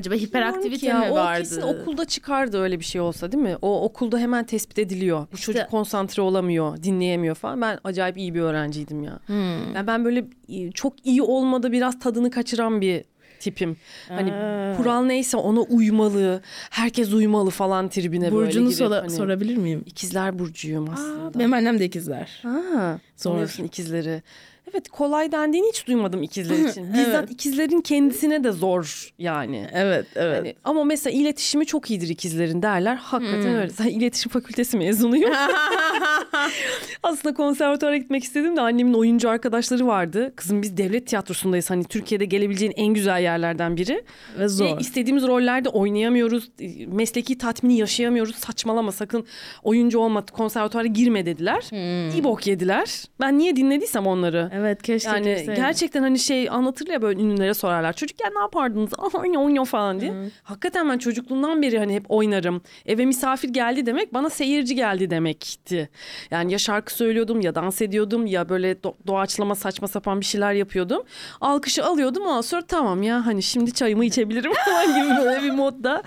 [0.00, 1.38] acaba hiperaktivite ki mi ya, vardı?
[1.38, 3.56] O kesin okulda çıkardı öyle bir şey olsa değil mi?
[3.62, 5.26] O okulda hemen tespit ediliyor.
[5.32, 7.60] Bu İşte- çocuk konsantre olamıyor, dinleyemiyor falan.
[7.60, 9.18] Ben acayip iyi bir öğrenciydim ya.
[9.26, 9.74] Hmm.
[9.74, 13.04] Yani ben böyle e, çok iyi olmadı biraz tadını kaçıran bir
[13.40, 13.76] tipim.
[14.08, 14.76] Hani Aa.
[14.76, 18.78] kural neyse ona uymalı, herkes uymalı falan tribine böyle Burcunu girip.
[18.78, 19.82] sola- hani, sorabilir miyim?
[19.86, 21.26] İkizler burcuyum aslında.
[21.26, 22.40] Aa, benim annem de ikizler.
[22.42, 23.30] Ha, Zor.
[23.30, 24.22] tanıyorsun ikizleri.
[24.72, 26.92] Evet kolay dendiğini hiç duymadım ikizler için.
[26.94, 27.30] Bizzat Evet.
[27.30, 29.66] ikizlerin kendisine de zor yani.
[29.72, 30.38] Evet, evet.
[30.38, 32.96] Hani, ama mesela iletişimi çok iyidir ikizlerin derler.
[32.96, 33.54] Hakikaten Hmm.
[33.56, 33.70] öyle.
[33.70, 35.32] Sen iletişim fakültesi mezunuyum.
[37.02, 40.32] Aslında konservatuvara gitmek istedim de annemin oyuncu arkadaşları vardı.
[40.36, 41.70] Kızım biz devlet tiyatrosundayız.
[41.70, 44.04] Hani Türkiye'de gelebileceğin en güzel yerlerden biri.
[44.38, 44.76] Ve zor.
[44.76, 46.48] Ve istediğimiz rollerde oynayamıyoruz.
[46.60, 48.36] e, Mesleki tatmini yaşayamıyoruz.
[48.36, 49.26] Saçmalama sakın
[49.62, 51.62] oyuncu olma konservatuvara girme dediler.
[51.70, 52.10] Hmm.
[52.10, 53.04] İyi bok yediler.
[53.20, 54.50] Ben niye dinlediysem onları.
[54.54, 55.54] Evet keşke Yani girseydim.
[55.54, 57.92] gerçekten hani şey anlatırlar ya böyle ünlülere sorarlar.
[57.92, 58.90] Çocukken ne yapardınız?
[59.14, 60.12] Oyna oyna falan diye.
[60.42, 62.62] Hakikaten ben çocukluğumdan beri hani hep oynarım.
[62.86, 65.90] Eve misafir geldi demek bana seyirci geldi demekti.
[66.30, 70.52] Yani ya şarkı söylüyordum ya dans ediyordum ya böyle do- doğaçlama saçma sapan bir şeyler
[70.52, 71.02] yapıyordum.
[71.40, 76.02] Alkışı alıyordum ondan sonra tamam ya hani şimdi çayımı içebilirim falan gibi böyle bir modda.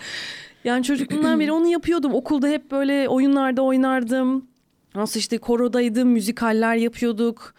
[0.64, 2.14] Yani çocukluğumdan beri onu yapıyordum.
[2.14, 4.46] Okulda hep böyle oyunlarda oynardım.
[4.96, 7.54] Nasıl işte korodaydım, müzikaller yapıyorduk.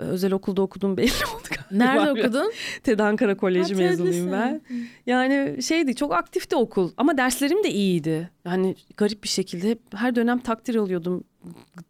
[0.00, 1.84] Ee, Özel okulda okudum belli oldu galiba.
[1.84, 2.52] Nerede okudun?
[2.82, 4.60] TED Ankara Koleji Ha, mezunuyum ben.
[5.06, 8.30] Yani şeydi çok aktifti okul ama derslerim de iyiydi.
[8.44, 11.24] Yani garip bir şekilde hep her dönem takdir alıyordum.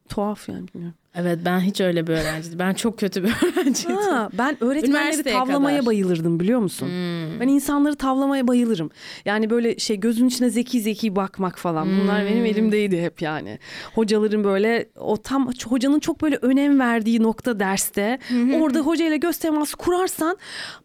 [0.09, 0.99] Tuhaf yani bilmiyorum.
[1.19, 2.59] Evet ben hiç öyle bir öğrenciydim.
[2.59, 3.97] Ben çok kötü bir öğrenciydim.
[3.97, 5.87] Ha, ben öğretmenleri tavlamaya kadar.
[5.87, 6.87] bayılırdım biliyor musun?
[6.87, 7.41] Hmm.
[7.41, 8.91] Ben insanları tavlamaya bayılırım.
[9.25, 11.89] Yani böyle şey gözün içine zeki zeki bakmak falan.
[12.01, 12.29] Bunlar Hmm.
[12.31, 13.59] benim elimdeydi hep yani.
[13.95, 18.19] Hocaların böyle o tam hocanın çok böyle önem verdiği nokta derste.
[18.61, 20.37] orada hocayla göz teması kurarsan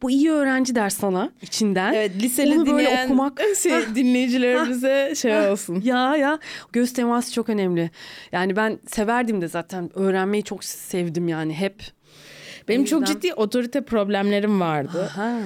[0.02, 1.94] bu iyi öğrenci der sana içinden.
[1.94, 3.42] Evet liseli Onu böyle dinleyen okumak.
[3.64, 5.82] şey, dinleyicilerimize şey olsun.
[5.86, 6.40] Ya ya
[6.74, 7.92] göz teması çok önemli.
[8.32, 9.90] Yani ben severdim de zaten
[10.22, 11.84] öğrenmeyi çok sevdim yani hep.
[12.68, 15.10] Benim O çok yüzden- ciddi otorite problemlerim vardı.
[15.16, 15.38] Ha.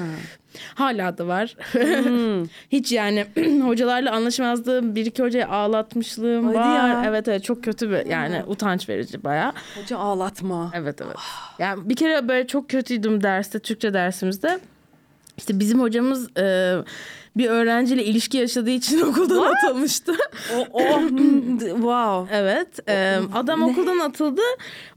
[0.76, 1.56] Hala da var.
[1.72, 2.46] Hmm.
[2.72, 3.26] Hiç yani
[3.64, 6.90] hocalarla anlaşmazdığım bir iki hocayı ağlatmışlığım Hadi var.
[6.90, 7.04] ya.
[7.08, 9.54] Evet evet çok kötü bir yani utanç verici baya.
[9.82, 10.72] Hoca ağlatma.
[10.74, 11.16] Evet evet.
[11.60, 14.60] Yani bir kere böyle çok kötüydüm derste Türkçe dersimizde.
[15.38, 16.76] İşte bizim hocamız e,
[17.38, 20.14] bir öğrenciyle ilişki yaşadığı için okuldan atılmıştı.
[20.56, 22.36] O, o hmm, wow.
[22.36, 22.90] evet.
[22.90, 24.42] e, adam okuldan atıldı.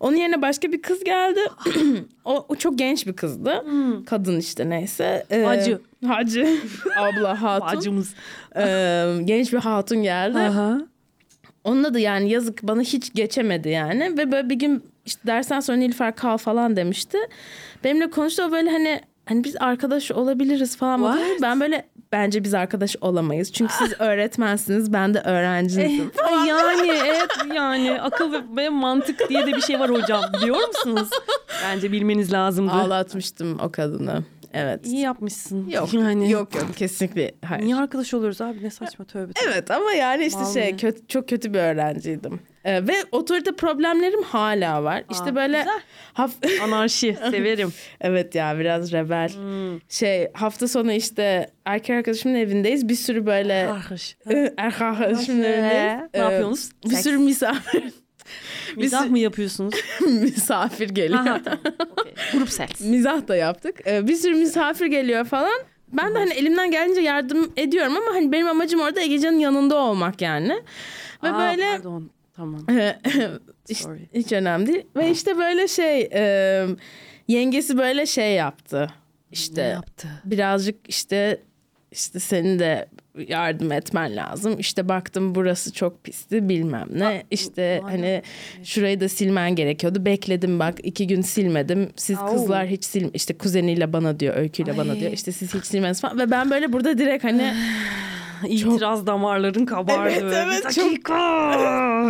[0.00, 1.40] Onun yerine başka bir kız geldi.
[2.24, 3.64] o, o çok genç bir kızdı.
[4.06, 5.26] Kadın işte neyse.
[5.30, 5.80] E, Hacı.
[6.06, 6.58] Hacı.
[6.98, 7.78] Abla hatun.
[7.78, 8.14] Bacımız.
[8.56, 8.62] E,
[9.24, 10.38] genç bir hatun geldi.
[10.38, 10.80] Aha.
[11.64, 14.18] Onunla da yani yazık bana hiç geçemedi yani.
[14.18, 17.18] Ve böyle bir gün işte dersten sonra Nilüfer kal falan demişti.
[17.84, 20.98] Benimle konuştu o böyle hani hani biz arkadaş olabiliriz falan.
[20.98, 21.18] What?
[21.18, 21.42] What?
[21.42, 23.52] Ben böyle bence biz arkadaş olamayız.
[23.52, 26.10] Çünkü siz öğretmensiniz ben de öğrencinizim.
[26.24, 30.68] Ay yani evet yani akıl ve- ve mantık diye de bir şey var hocam biliyor
[30.68, 31.08] musunuz?
[31.64, 32.72] Bence bilmeniz lazımdı.
[32.72, 34.24] Ağlatmıştım o kadını.
[34.52, 34.86] Evet.
[34.86, 35.68] İyi yapmışsın.
[35.70, 36.30] Yok yani.
[36.30, 37.64] yok yok kesinlikle hayır.
[37.64, 39.32] Niye arkadaş oluyoruz abi ne saçma tövbe.
[39.32, 39.50] tövbe.
[39.54, 40.76] Evet ama yani işte şey Vallahi.
[40.76, 42.40] kötü, çok kötü bir öğrenciydim.
[42.64, 45.04] Ee, ve otorite problemlerim hala var.
[45.10, 45.80] İşte Aa, böyle güzel.
[46.14, 47.72] haf- Anarşi severim.
[48.00, 49.28] Evet ya biraz rebel.
[49.28, 49.80] Hmm.
[49.88, 52.88] Şey hafta sonu işte erkek arkadaşımın evindeyiz.
[52.88, 54.16] Bir sürü böyle Arkadaş.
[54.56, 55.72] erkek arkadaşımın evindeyiz.
[55.74, 56.70] Ne Ee, yapıyorsunuz?
[56.84, 57.02] Bir Seks.
[57.02, 57.82] sürü misafir
[58.76, 59.74] Mizah bir- mı yapıyorsunuz?
[60.00, 61.20] misafir geliyor.
[61.26, 61.58] Aha, tamam.
[62.32, 62.80] Grup seks.
[62.80, 63.80] Mizah da yaptık.
[63.86, 65.60] Ee, bir sürü misafir geliyor falan.
[65.92, 70.20] Ben de hani elimden gelince yardım ediyorum ama hani benim amacım orada Egecan'ın yanında olmak
[70.22, 70.62] yani.
[71.22, 72.10] Ve Aa, böyle Pardon.
[72.36, 72.66] Tamam.
[73.68, 74.08] hiç, Sorry.
[74.14, 74.84] hiç önemli değil.
[74.96, 76.66] Ve işte böyle şey e,
[77.28, 78.80] yengesi böyle şey yaptı.
[78.80, 78.88] Ne
[79.32, 80.08] İşte yaptı?
[80.24, 81.42] birazcık işte
[81.92, 82.88] işte senin de
[83.28, 84.58] yardım etmen lazım.
[84.58, 87.22] İşte baktım burası çok pisti bilmem ne.
[87.30, 88.22] İşte vay hani
[88.64, 90.04] şurayı da silmen gerekiyordu.
[90.04, 91.90] Bekledim bak iki gün silmedim.
[91.96, 92.32] Siz Au.
[92.32, 95.00] kızlar hiç sil işte kuzeniyle bana diyor öyküyle bana Ay.
[95.00, 95.12] diyor.
[95.12, 96.18] İşte siz hiç silmeniz falan.
[96.18, 97.54] Ve ben böyle burada direkt hani
[98.48, 100.10] İtiraz damarların kabardı.
[100.12, 101.52] Evet, evet, Bir çok- dakika.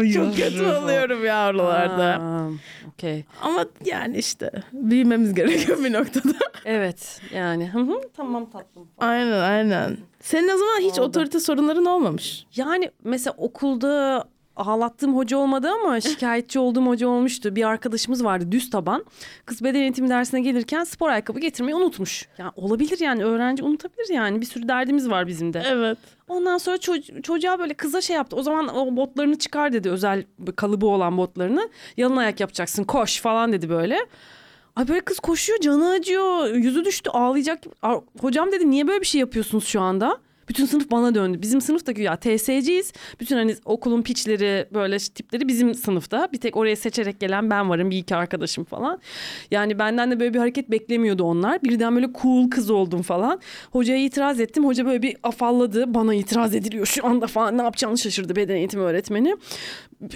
[0.14, 2.05] çok kötü oluyorum ya oralarda.
[2.05, 2.49] Aa,
[2.88, 3.25] Okey.
[3.43, 6.33] Ama yani işte büyümemiz gerekiyor bir noktada.
[6.64, 7.73] Evet yani.
[8.17, 8.88] Tamam tatlım.
[8.99, 9.97] aynen aynen.
[10.21, 11.09] Senin o zaman hiç Oldu.
[11.09, 12.47] otorite sorunların olmamış.
[12.57, 14.25] Yani mesela okulda
[14.59, 17.57] ağlattığım hoca olmadı ama şikayetçi olduğum hoca olmuştu.
[17.57, 19.05] Bir arkadaşımız vardı düz taban.
[19.47, 22.29] Kız beden eğitimi dersine gelirken spor ayakkabı getirmeyi unutmuş.
[22.38, 24.40] Yani olabilir yani öğrenci unutabilir yani.
[24.40, 25.62] Bir sürü derdimiz var bizim de.
[25.66, 25.99] Evet.
[26.29, 28.37] Ondan sonra çoc- çocuğa böyle kıza şey yaptı.
[28.37, 29.90] O zaman o botlarını çıkar dedi.
[29.90, 30.25] Özel
[30.57, 31.68] kalıbı olan botlarını.
[31.97, 33.99] Yalın ayak yapacaksın koş falan dedi böyle.
[34.77, 36.55] Ay böyle kız koşuyor canı acıyor.
[36.55, 37.59] Yüzü düştü ağlayacak.
[38.21, 40.18] Hocam dedi niye böyle bir şey yapıyorsunuz şu anda?
[40.49, 41.43] Bütün sınıf bana döndü.
[41.43, 42.93] Bizim sınıfta güya TSC'yiz.
[43.21, 46.29] Bütün hani okulun piçleri böyle tipleri bizim sınıfta.
[46.33, 47.91] Bir tek oraya seçerek gelen ben varım.
[47.91, 49.01] Bir iki arkadaşım falan.
[49.51, 51.63] Yani benden de böyle bir hareket beklemiyordu onlar.
[51.63, 53.41] Birden böyle cool kız oldum falan.
[53.71, 54.67] Hocaya itiraz ettim.
[54.67, 55.95] Hoca böyle bir afalladı.
[55.95, 57.59] Bana itiraz ediliyor şu anda falan.
[57.59, 59.37] Ne yapacağını şaşırdı beden eğitimi öğretmeni.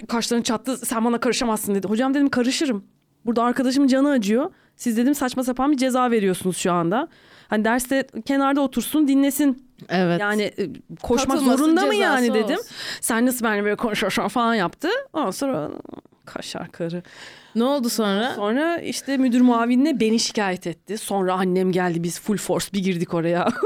[0.08, 0.76] Kaşlarını çattı.
[0.76, 1.88] Sen bana karışamazsın dedi.
[1.88, 2.84] Hocam dedim karışırım.
[3.26, 4.50] Burada arkadaşımın canı acıyor.
[4.76, 7.08] Siz dedim saçma sapan bir ceza veriyorsunuz şu anda.
[7.48, 9.71] Hani derste kenarda otursun dinlesin.
[9.88, 10.20] Evet.
[10.20, 10.68] Yani e,
[11.02, 12.56] koşmak Katılması zorunda mı yani dedim.
[12.58, 12.66] olsun.
[13.00, 14.88] Sen nasıl benimle böyle konuşuyorsun falan yaptı.
[15.12, 15.70] Ondan sonra
[16.24, 17.02] kaşar karı.
[17.54, 18.32] Ne oldu sonra?
[18.34, 20.98] Sonra işte müdür muavinine beni şikayet etti.
[20.98, 23.48] Sonra annem geldi biz full force bir girdik oraya.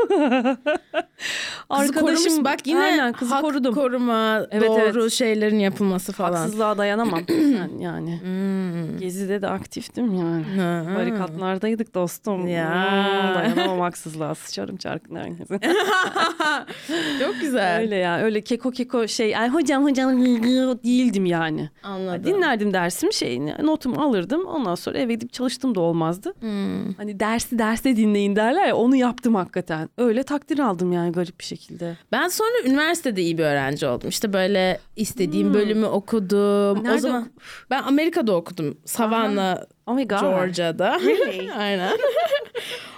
[1.69, 3.75] Korumuş bak yine Aynen, kızı hak korudum.
[3.75, 5.13] koruma, Evet, doğru evet.
[5.13, 6.37] şeylerin yapılması falan.
[6.37, 8.21] Haksızlığa dayanamam ben yani.
[8.23, 8.99] Hmm.
[8.99, 10.45] Gezi'de de aktiftim yani.
[10.45, 10.95] Hı.
[10.97, 12.49] Barikatlardaydık dostum.
[12.49, 12.69] Ya.
[12.69, 14.35] Hmm, dayanamam haksızlığa.
[14.35, 15.61] Sıçarım çarkına herkese.
[17.21, 17.81] Çok güzel.
[17.81, 18.19] öyle ya.
[18.19, 19.37] Öyle keko keko şey.
[19.37, 20.25] Ay hocam hocam
[20.85, 21.71] değildim yani.
[21.83, 22.25] Anladım.
[22.25, 23.55] Dinlerdim dersim şeyini.
[23.77, 24.47] Notumu alırdım.
[24.47, 26.35] Ondan sonra eve gidip çalıştım da olmazdı.
[26.41, 26.93] Hmm.
[26.97, 28.77] Hani dersi derste dinleyin derler ya.
[28.77, 29.89] Onu yaptım hakikaten.
[29.99, 31.97] Öyle takdir aldım yani garip bir şekilde.
[32.13, 34.09] Ben sonra üniversitede iyi bir öğrenci oldum.
[34.09, 36.81] İşte böyle istediğim bölümü okudum.
[36.81, 37.31] O Nerede zaman
[37.71, 38.79] ben Amerika'da okudum.
[38.85, 40.09] Savannah, Oh.
[40.09, 40.99] Georgia'da.
[41.01, 41.53] Really?
[41.59, 41.93] Aynen.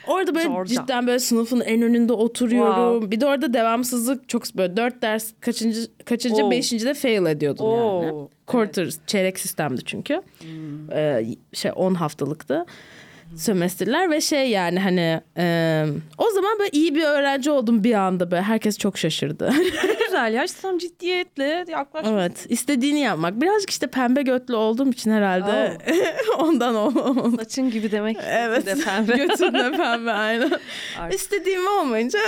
[0.09, 0.67] Orada böyle Georgia.
[0.83, 3.11] cidden böyle sınıfın en önünde oturuyorum.
[3.11, 6.51] Bir de orada devamsızlık çok böyle dört ders kaçıncı kaçıncı Oo.
[6.51, 8.13] beşinci de fail ediyordum yani.
[8.13, 10.23] Oo, Quarter çeyrek sistemdi çünkü.
[10.93, 12.67] Ee, şey 10 haftalıktı.
[13.37, 15.85] Sömestrler ve şey yani hani e,
[16.19, 19.53] o zaman böyle iyi bir öğrenci oldum bir anda böyle herkes çok şaşırdı.
[20.19, 20.45] Güzel ya.
[20.45, 22.07] İşte tam ciddiyetle yaklaş.
[22.09, 23.41] Evet istediğini yapmak.
[23.41, 25.79] Birazcık işte pembe götlü olduğum için herhalde
[26.39, 26.91] ondan o.
[27.37, 28.17] Saçın gibi demek.
[28.31, 28.67] Evet.
[28.67, 29.17] De pembe.
[29.17, 30.51] Götün de pembe aynen.
[30.99, 31.21] Artık.
[31.21, 32.19] İstediğim olmayınca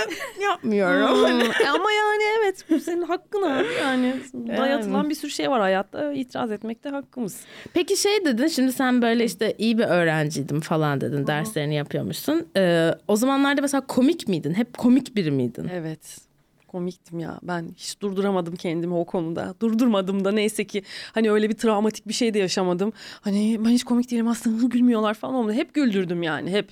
[0.41, 1.23] yapmıyorum.
[1.23, 3.67] Hani Hmm, Ama yani evet bu senin hakkın abi.
[3.81, 5.09] Yani dayatılan Yani.
[5.09, 6.13] bir sürü şey var hayatta.
[6.13, 7.39] İtiraz etmek de hakkımız.
[7.73, 12.47] Peki şey dedin şimdi sen böyle işte iyi bir öğrenciydim falan dedin derslerini yapıyormuşsun.
[12.57, 14.53] Ee, o zamanlarda mesela komik miydin?
[14.53, 15.69] Hep komik biri miydin?
[15.73, 16.17] Evet.
[16.71, 17.39] Komiktim ya.
[17.43, 19.55] Ben hiç durduramadım kendimi o konuda.
[19.59, 22.93] Durdurmadım da neyse ki hani öyle bir travmatik bir şey de yaşamadım.
[23.21, 25.53] Hani ben hiç komik değilim aslında gülmüyorlar falan olmadı.
[25.53, 26.69] Hep güldürdüm yani hep.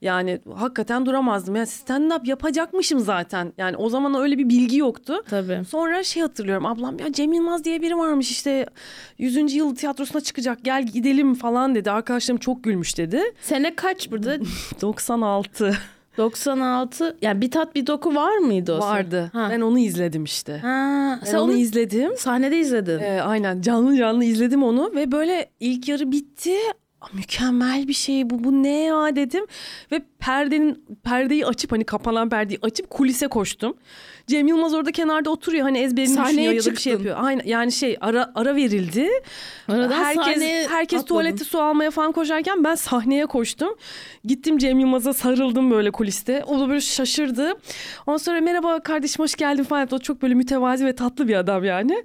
[0.00, 1.56] Yani hakikaten duramazdım.
[1.56, 3.52] Yani stand up yapacakmışım zaten.
[3.58, 5.22] Yani o zaman öyle bir bilgi yoktu.
[5.30, 5.64] Tabii.
[5.68, 8.66] Sonra şey hatırlıyorum ablam ya Cem Yılmaz diye biri varmış işte
[9.18, 9.54] 100.
[9.54, 11.90] yıl tiyatrosuna çıkacak gel gidelim falan dedi.
[11.90, 13.22] Arkadaşlarım çok gülmüş dedi.
[13.40, 14.38] Sene kaç burada?
[14.82, 15.76] 96
[16.18, 17.16] 96.
[17.22, 18.78] Yani bir tat bir doku var mıydı o?
[18.78, 19.30] vardı.
[19.32, 19.48] Ha.
[19.52, 20.58] Ben onu izledim işte.
[20.58, 22.16] Ha, Ben sen onu onu izledim.
[22.16, 22.98] sahnede izledin.
[22.98, 26.54] Ee, aynen canlı canlı izledim onu ve böyle ilk yarı bitti.
[27.12, 29.46] Mükemmel bir şey bu bu ne ya dedim
[29.92, 33.74] ve perdenin perdeyi açıp hani kapanan perdeyi açıp kulise koştum.
[34.30, 36.90] Cem Yılmaz orada kenarda oturuyor hani ezberini Sahneye düşünüyor ya da bir şey çıktın.
[36.90, 37.16] yapıyor.
[37.20, 39.08] Aynen yani şey ara ara verildi.
[39.68, 41.06] Aradan herkes herkes atladın.
[41.06, 43.74] tuvalette su almaya falan koşarken ben sahneye koştum.
[44.24, 46.44] Gittim Cem Yılmaz'a sarıldım böyle kuliste.
[46.46, 47.52] O da böyle şaşırdı.
[48.06, 49.88] Ondan sonra merhaba kardeşim hoş geldin falan.
[49.92, 52.04] O çok böyle mütevazi ve tatlı bir adam yani.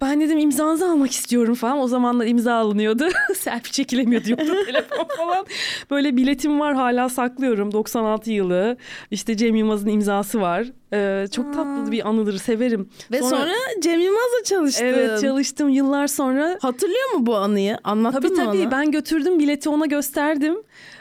[0.00, 1.78] Ben dedim imzanızı almak istiyorum falan.
[1.78, 3.08] O zamanlar imza alınıyordu.
[3.36, 5.46] Selfie çekilemiyordu yoktu telefon falan.
[5.90, 7.72] Böyle biletim var hala saklıyorum.
[7.72, 8.76] 96 yılı.
[9.10, 10.66] İşte Cem Yılmaz'ın imzası var.
[10.94, 12.88] Ee, çok tatlı bir anıdır severim.
[13.12, 13.50] Ve sonra,
[13.80, 14.84] Cem Yılmaz'la çalıştın.
[14.84, 16.58] Evet çalıştım yıllar sonra.
[16.62, 17.78] Hatırlıyor mu bu anıyı?
[17.84, 18.70] Anlattın Tabii mı tabii ona?
[18.70, 20.56] ben götürdüm bileti ona gösterdim.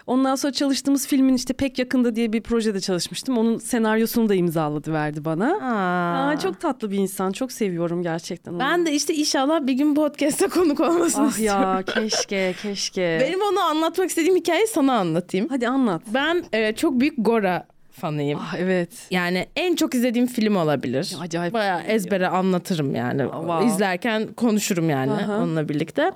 [0.07, 3.37] Ondan sonra çalıştığımız filmin işte pek yakında diye bir projede çalışmıştım.
[3.37, 5.53] Onun senaryosunu da imzaladı verdi bana.
[5.61, 6.29] Aa.
[6.29, 7.31] Aa, çok tatlı bir insan.
[7.31, 8.59] Çok seviyorum gerçekten onu.
[8.59, 11.61] Ben de işte inşallah bir gün podcast'a konuk olmasını Ah istiyorum.
[11.61, 13.17] ya keşke keşke.
[13.21, 15.47] Benim onu anlatmak istediğim hikayeyi sana anlatayım.
[15.49, 16.01] Hadi anlat.
[16.13, 18.39] Ben e, çok büyük Gora fanıyım.
[18.41, 18.89] Ah evet.
[19.11, 21.15] Yani en çok izlediğim film olabilir.
[21.21, 21.53] Acayip.
[21.53, 23.21] Bayağı ezbere anlatırım yani.
[23.21, 23.67] Wow.
[23.67, 25.37] İzlerken konuşurum yani Aha.
[25.37, 26.11] onunla birlikte.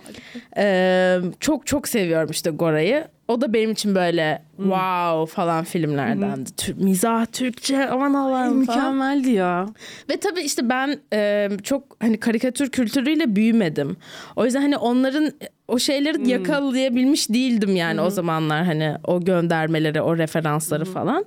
[0.57, 3.07] Ee, çok çok seviyorum işte Gora'yı.
[3.27, 4.63] O da benim için böyle Hmm.
[4.65, 6.49] wow falan filmlerdendi.
[6.57, 8.79] Tür- mizah, Türkçe aman Allah'ım falan.
[8.79, 9.65] Mükemmeldi ya.
[10.09, 13.97] Ve tabii işte ben e, çok hani karikatür kültürüyle büyümedim.
[14.35, 15.31] O yüzden hani onların
[15.67, 21.25] o şeyleri yakalayabilmiş değildim yani o zamanlar hani o göndermeleri, o referansları falan.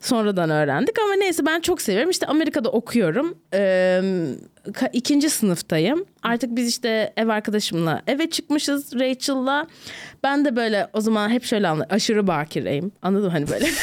[0.00, 2.10] Sonradan öğrendik ama neyse ben çok seviyorum.
[2.10, 3.38] İşte Amerika'da okuyorum.
[3.54, 4.61] E, ka-
[4.92, 6.04] ikinci sınıftayım.
[6.22, 9.66] Artık biz işte ev arkadaşımla eve çıkmışız Rachel'la.
[10.22, 12.92] Ben de böyle o zaman hep şöyle anla aşırı bakireyim.
[13.02, 13.66] Anladın mı hani böyle?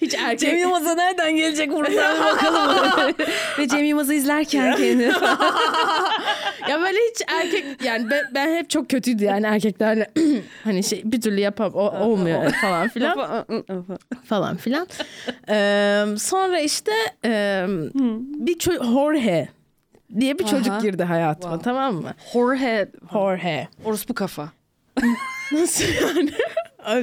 [0.00, 3.14] Hiç erkek Cem Yılmaz'a nereden gelecek buradan bakalım.
[3.58, 5.02] Ve Cem Yılmaz'ı izlerken kendini.
[6.68, 10.10] ya böyle hiç erkek yani ben, ben hep çok kötüydü yani erkeklerle
[10.64, 13.44] hani şey bir türlü yapam o, olmuyor falan filan
[14.24, 14.86] falan filan.
[15.48, 16.92] Ee, sonra işte
[17.24, 17.64] e,
[18.34, 19.48] bir Jorge
[20.20, 20.80] diye bir çocuk Aha.
[20.80, 21.70] girdi hayatıma Wow.
[21.72, 22.14] tamam mı?
[22.32, 22.88] Jorge.
[23.12, 23.68] Jorge.
[23.84, 24.48] Orospu kafa.
[25.52, 26.30] Nasıl yani?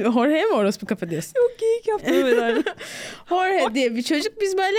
[0.02, 1.32] Jorge mi orospu kafa diyorsun?
[1.36, 2.64] Çok geyik yaptım evet.
[3.28, 4.78] Jorge diye bir çocuk biz böyle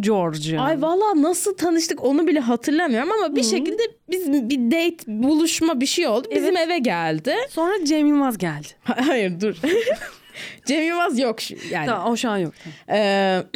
[0.00, 0.58] George.
[0.58, 5.86] ay valla nasıl tanıştık onu bile hatırlamıyorum ama bir şekilde biz bir date buluşma bir
[5.86, 6.28] şey oldu.
[6.34, 7.34] Bizim eve geldi.
[7.50, 8.68] Sonra Cem Yılmaz geldi.
[8.84, 9.56] Hayır dur.
[10.66, 11.86] Cem Yılmaz yok şu yani.
[11.86, 12.54] Tamam o şu an yok.
[12.90, 13.42] Ee,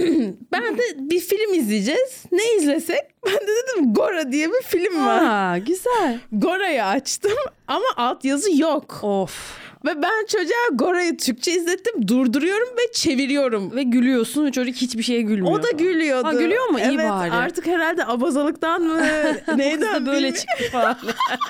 [0.53, 2.25] ben de bir film izleyeceğiz.
[2.33, 3.01] Ne izlesek?
[3.27, 5.23] Ben de dedim Gora diye bir film var.
[5.25, 6.19] Aa, güzel.
[6.33, 7.33] Gora'yı açtım
[7.69, 8.99] ama altyazı yok.
[9.05, 9.59] Of.
[9.85, 12.09] Ve ben çocuğa Gora'yı Türkçe izlettim.
[12.09, 13.77] Durduruyorum ve çeviriyorum.
[13.77, 15.59] Ve gülüyorsun çocuk hiçbir şeye gülmüyor.
[15.59, 16.27] O da gülüyordu.
[16.27, 16.79] Ha, gülüyor mu?
[16.79, 17.33] İyi evet, bari.
[17.33, 19.01] artık herhalde abazalıktan mı?
[19.57, 20.97] Neyden böyle çıktı falan.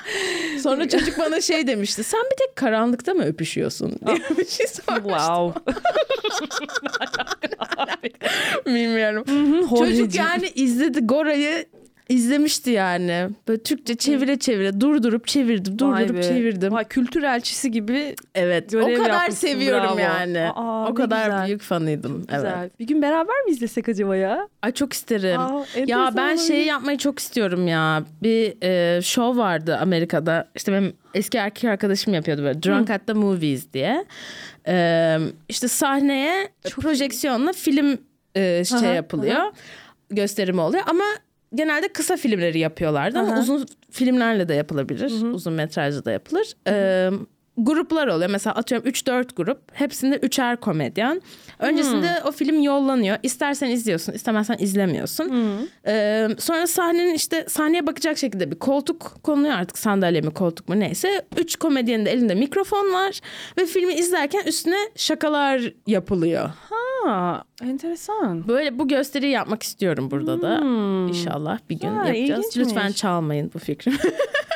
[0.63, 2.03] Sonra çocuk bana şey demişti.
[2.03, 3.99] Sen bir tek karanlıkta mı öpüşüyorsun?
[4.05, 5.09] diye bir şey sormuştu.
[5.09, 5.73] wow.
[8.65, 9.23] Bilmiyorum.
[9.69, 10.23] Çocuk Jorge'cim.
[10.23, 11.65] yani izledi Gora'yı
[12.09, 13.29] izlemişti yani.
[13.47, 16.23] Böyle Türkçe çevire çevire durdurup çevirdim, Vay durdurup be.
[16.27, 16.73] çevirdim.
[16.73, 18.71] Vay, kültür elçisi gibi Evet.
[18.71, 19.99] görev o kadar yapmışsın, seviyorum bravo.
[19.99, 20.39] yani.
[20.55, 21.45] Aa, o kadar güzel.
[21.47, 22.21] büyük fanıydım.
[22.21, 22.53] güzel.
[22.59, 22.79] Evet.
[22.79, 24.47] Bir gün beraber mi izlesek acaba ya?
[24.61, 25.39] Ay çok isterim.
[25.41, 26.47] Aa, ya enteresan ben olabilir.
[26.47, 28.03] şeyi yapmayı çok istiyorum ya.
[28.23, 30.47] Bir e, show vardı Amerika'da.
[30.55, 32.63] İşte benim eski erkek arkadaşım yapıyordu böyle.
[32.63, 34.05] Drunk at the Movies diye.
[34.67, 35.17] E,
[35.49, 37.97] işte sahneye projeksiyonla film
[38.35, 39.41] e, şey Aha, yapılıyor.
[40.09, 41.03] Gösterimi oluyor ama
[41.55, 43.39] genelde kısa filmleri yapıyorlardı ama Aha.
[43.39, 45.33] uzun filmlerle de yapılabilir.
[45.33, 46.53] Uzun metrajlı da yapılır.
[46.67, 47.09] E,
[47.57, 48.29] gruplar oluyor.
[48.29, 49.59] Mesela atıyorum 3-4 grup.
[49.73, 51.21] Hepsinde üçer komedyen.
[51.59, 53.17] Öncesinde o film yollanıyor.
[53.23, 55.31] İstersen izliyorsun, istemezsen izlemiyorsun.
[55.87, 60.79] Ee, sonra sahnenin işte sahneye bakacak şekilde bir koltuk konuluyor artık sandalye mi koltuk mu
[60.79, 61.25] neyse.
[61.37, 63.19] Üç komedyenin de elinde mikrofon var
[63.57, 66.49] ve filmi izlerken üstüne şakalar yapılıyor.
[66.69, 66.75] Ha,
[67.63, 68.47] enteresan.
[68.47, 70.55] Böyle bu gösteriyi yapmak istiyorum burada da.
[71.09, 72.19] İnşallah bir gün Ha, yapacağız.
[72.19, 72.57] ilginçmiş.
[72.57, 73.91] Lütfen çalmayın bu fikri.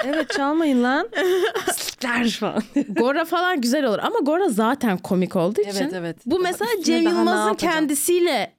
[0.05, 1.09] Evet çalmayın lan.
[1.67, 2.63] Pislikler falan.
[2.89, 5.71] Gora falan güzel olur ama Gora zaten komik olduğu için.
[5.83, 6.17] Evet, evet.
[6.25, 8.53] Bu mesela Cem daha ne Yılmaz'ın kendisiyle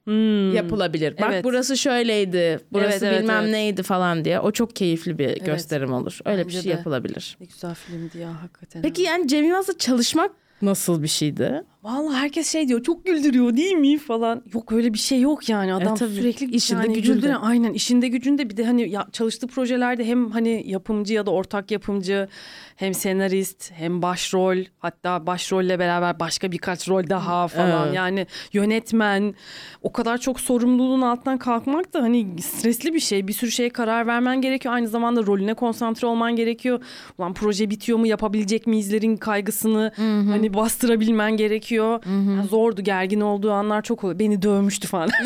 [0.55, 1.17] yapılabilir.
[1.21, 1.43] Bak Evet.
[1.43, 3.51] burası şöyleydi, burası Evet, evet, bilmem evet.
[3.53, 4.39] neydi falan diye.
[4.39, 6.19] O çok keyifli bir gösterim olur.
[6.25, 6.75] Öyle bir Bence şey de.
[6.77, 7.37] yapılabilir.
[7.39, 8.81] Ne güzel filmdi ya hakikaten.
[8.81, 10.31] Peki yani Cem Yılmaz'la çalışmak
[10.61, 11.63] nasıl bir şeydi?
[11.83, 14.43] Vallahi herkes şey diyor çok güldürüyor değil mi falan.
[14.53, 16.13] Yok öyle bir şey yok yani adam E, tabii.
[16.13, 17.19] sürekli İşinde yani gücünde.
[17.27, 21.31] güldüren- aynen işinde gücünde bir de hani ya, çalıştığı projelerde hem hani yapımcı ya da
[21.31, 22.27] ortak yapımcı
[22.75, 27.95] hem senarist hem başrol hatta başrolle beraber başka birkaç rol daha falan Evet.
[27.95, 29.35] yani yönetmen
[29.81, 34.07] o kadar çok sorumluluğun altından kalkmak da hani stresli bir şey bir sürü şeye karar
[34.07, 36.79] vermen gerekiyor aynı zamanda rolüne konsantre olman gerekiyor
[37.17, 43.81] ulan proje bitiyor mu yapabilecek miyizlerin kaygısını hani bastırabilmen gerekiyor Yani zordu gergin olduğu anlar
[43.81, 45.09] çok oluyor beni dövmüştü falan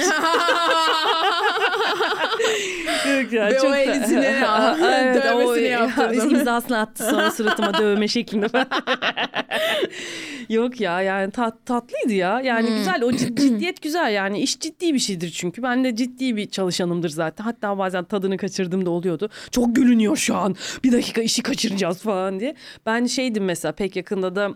[3.22, 4.26] Yok ya, Ve o çok da- elisine
[4.84, 6.30] Evet, dövmesini o- yaptırdım.
[6.36, 8.48] imzasını attı sonra suratıma dövme şeklinde.
[10.50, 12.42] Yok ya yani tat, tatlıydı ya.
[12.42, 15.64] Yani güzel o cid- ciddiyet güzel yani iş ciddi bir şeydir çünkü.
[15.64, 17.44] Ben de ciddi bir çalışanımdır zaten.
[17.44, 19.30] Hatta bazen tadını kaçırdığım da oluyordu.
[19.52, 20.56] Çok gülünüyor şu an.
[20.84, 22.56] Bir dakika işi kaçıracağız falan diye.
[22.86, 24.50] Ben şeydim mesela pek yakında da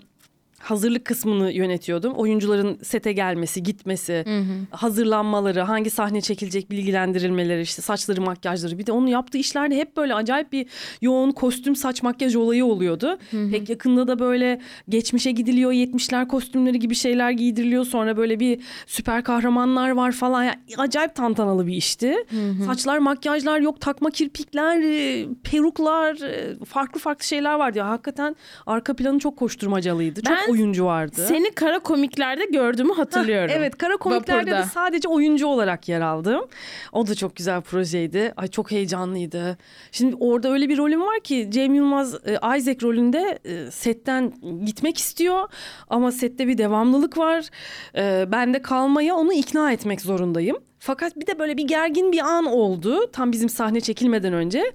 [0.60, 2.14] hazırlık kısmını yönetiyordum.
[2.14, 4.26] Oyuncuların sete gelmesi, gitmesi,
[4.72, 8.78] hazırlanmaları, hangi sahne çekilecek bilgilendirilmeleri, işte saçları, makyajları.
[8.78, 10.66] Bir de onun yaptığı işlerde hep böyle acayip bir
[11.02, 13.18] yoğun kostüm, saç, makyaj olayı oluyordu.
[13.52, 17.86] Pek yakında da böyle geçmişe gidiliyor, 70'ler kostümleri gibi şeyler giydiriliyor.
[17.86, 20.44] Sonra böyle bir süper kahramanlar var falan.
[20.44, 22.16] Yani acayip tantanalı bir işti.
[22.66, 27.78] Saçlar, makyajlar yok, takma kirpikler, e, peruklar, e, farklı farklı şeyler vardı.
[27.78, 28.36] Ya, hakikaten
[28.66, 30.22] arka planı çok koşturmacalıydı.
[30.22, 31.26] Çok Ben oyuncu vardı.
[31.28, 33.52] Seni kara komiklerde gördüğümü hatırlıyorum.
[33.58, 34.70] Evet kara komiklerde de Vapurda.
[34.70, 36.42] sadece oyuncu olarak yer aldım.
[36.92, 38.34] O da çok güzel projeydi.
[38.38, 39.58] Ay çok heyecanlıydı.
[39.92, 44.34] Şimdi orada öyle bir rolüm var ki Cem Yılmaz e, Isaac rolünde e, setten
[44.66, 45.48] gitmek istiyor.
[45.90, 47.50] Ama sette bir devamlılık var.
[47.96, 50.58] E, ben de kalmaya onu ikna etmek zorundayım.
[50.80, 53.12] Fakat bir de böyle bir gergin bir an oldu.
[53.12, 54.72] Tam bizim sahne çekilmeden önce.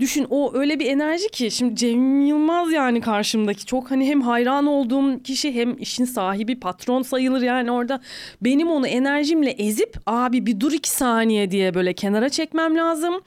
[0.00, 4.66] Düşün o öyle bir enerji ki şimdi Cem Yılmaz yani karşımdaki çok hani hem hayran
[4.66, 8.00] olduğum kişi hem işin sahibi patron sayılır yani orada
[8.40, 13.22] benim onu enerjimle ezip abi bir dur iki saniye diye böyle kenara çekmem lazım.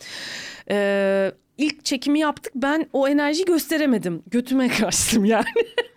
[0.70, 5.46] Ee, ilk çekimi yaptık ben o enerjiyi gösteremedim götüme kaçtım yani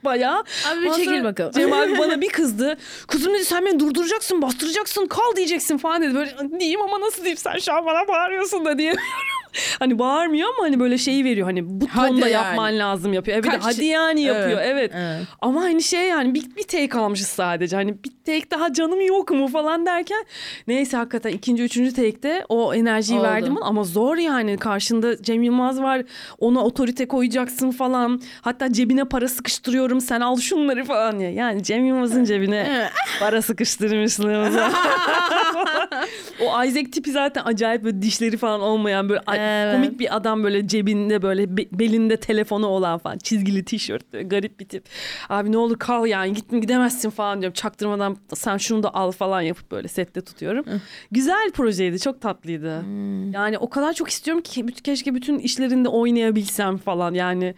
[0.05, 0.39] bayağı.
[0.73, 1.53] Abi bir çekil bakalım.
[1.53, 2.79] Cem abi bana bir kızdı.
[3.07, 6.15] Kızım dedi sen beni durduracaksın, bastıracaksın, kal diyeceksin falan dedi.
[6.15, 8.95] Böyle diyeyim ama nasıl diyeyim sen şu an bana bağırıyorsun da diye.
[9.79, 11.47] hani bağırmıyor ama hani böyle şeyi veriyor.
[11.47, 12.47] Hani bu Hadi tonda yani.
[12.47, 13.39] yapman lazım yapıyor.
[13.39, 14.61] Evet Kaç- hadi yani yapıyor.
[14.63, 14.93] Evet, Evet.
[14.95, 15.27] evet.
[15.41, 17.77] Ama hani şey yani bir, bir take almışız sadece.
[17.77, 20.25] Hani bir take daha canım yok mu falan derken.
[20.67, 23.29] Neyse hakikaten ikinci, üçüncü take'te o enerjiyi Oldu.
[23.29, 23.57] verdim.
[23.63, 24.57] Ama zor yani.
[24.57, 26.03] Karşında Cem Yılmaz var.
[26.39, 28.21] Ona otorite koyacaksın falan.
[28.41, 30.01] Hatta cebine para sıkıştırıyorum.
[30.01, 31.31] Sen al şunları falan diye.
[31.33, 32.91] Yani Cem Yılmaz'ın cebine
[33.21, 34.57] para sıkıştırmışlığımız
[36.41, 39.75] o Isaac tipi zaten acayip böyle dişleri falan olmayan böyle Evet.
[39.75, 44.61] komik bir adam böyle cebinde böyle be- belinde telefonu olan falan çizgili tişört böyle garip
[44.61, 44.85] bir tip.
[45.29, 47.55] Abi ne olur kal yani git gidemezsin falan diyorum.
[47.55, 50.65] Çaktırmadan sen şunu da al falan yapıp böyle sette tutuyorum.
[51.11, 52.85] Güzel projeydi çok tatlıydı.
[53.33, 57.55] Yani o kadar çok istiyorum ki keşke bütün işlerinde oynayabilsem falan yani.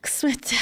[0.00, 0.54] Kısmet.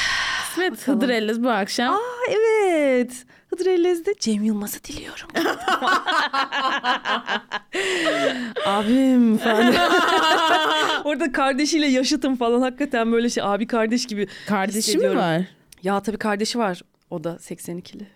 [0.49, 1.95] Kısmet Hıdır Ellez bu akşam.
[1.95, 1.99] Aa
[2.31, 3.25] evet.
[3.51, 5.29] Hıdır Ellez'de Cem Yılmaz'ı diliyorum.
[8.67, 9.75] Abim falan.
[11.05, 14.29] Orada kardeşiyle yaşıtım falan hakikaten böyle şey abi kardeş gibi.
[14.47, 15.43] Kardeşi mi var?
[15.83, 16.83] Ya tabii kardeşi var.
[17.11, 18.07] O da 82'li.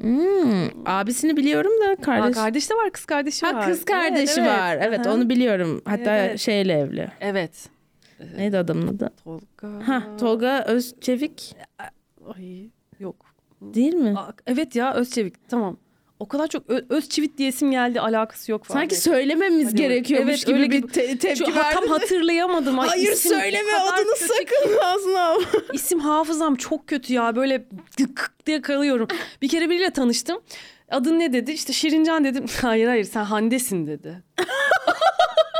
[0.00, 2.36] Hmm, abisini biliyorum da Kardeş.
[2.36, 3.66] Aa, kardeş de var, kız kardeşi Ha var.
[3.66, 4.78] kız kardeşi Evet, var.
[4.80, 5.14] Evet Aha.
[5.14, 5.82] onu biliyorum.
[5.84, 6.40] Hatta Evet.
[6.40, 7.08] şeyle evli.
[7.20, 7.68] Evet.
[8.36, 9.10] Neydi adamın adı?
[9.24, 9.88] Tolga.
[9.88, 11.56] Ha Tolga Özçevik
[12.36, 12.70] Ay
[13.00, 13.16] yok.
[13.62, 14.14] Değil mi?
[14.18, 15.76] Aa, evet ya Özçevik tamam.
[16.18, 18.80] O kadar çok Ö- Özçivit diyesim geldi alakası yok falan.
[18.80, 21.88] Sanki söylememiz Hadi gerekiyormuş evet, gibi öyle bir te- tepki Şu, ha, tam verdin.
[21.88, 22.78] hatırlayamadım.
[22.78, 25.44] Ay, Hayır isim söyleme adını sakın ağzına alma.
[25.72, 27.64] İsim hafızam çok kötü ya böyle
[27.98, 29.08] dık diye kalıyorum.
[29.42, 30.40] Bir kere biriyle tanıştım.
[30.90, 31.52] Adın ne dedi?
[31.52, 32.44] İşte Şirincan dedim.
[32.62, 34.22] Hayır hayır sen Hande'sin dedi.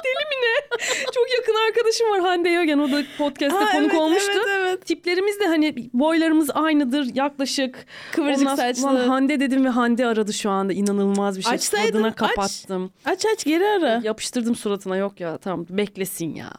[0.05, 0.79] Deli mi ne?
[1.15, 2.79] Çok yakın arkadaşım var Hande Yogen.
[2.79, 4.33] O da podcast'te Ha, konuk evet, olmuştu.
[4.35, 4.62] evet, evet.
[4.85, 7.87] Tiplerimiz de hani boylarımız aynıdır yaklaşık.
[8.13, 8.91] Kıvırcık Ondan- saçlı.
[8.91, 11.53] Ulan Hande dedim ve Hande aradı şu anda inanılmaz bir şey.
[11.53, 12.17] Açsaydın, Tadına aç.
[12.17, 12.91] kapattım.
[13.05, 14.01] Aç aç geri ara.
[14.05, 16.51] Yapıştırdım suratına yok ya tamam beklesin ya.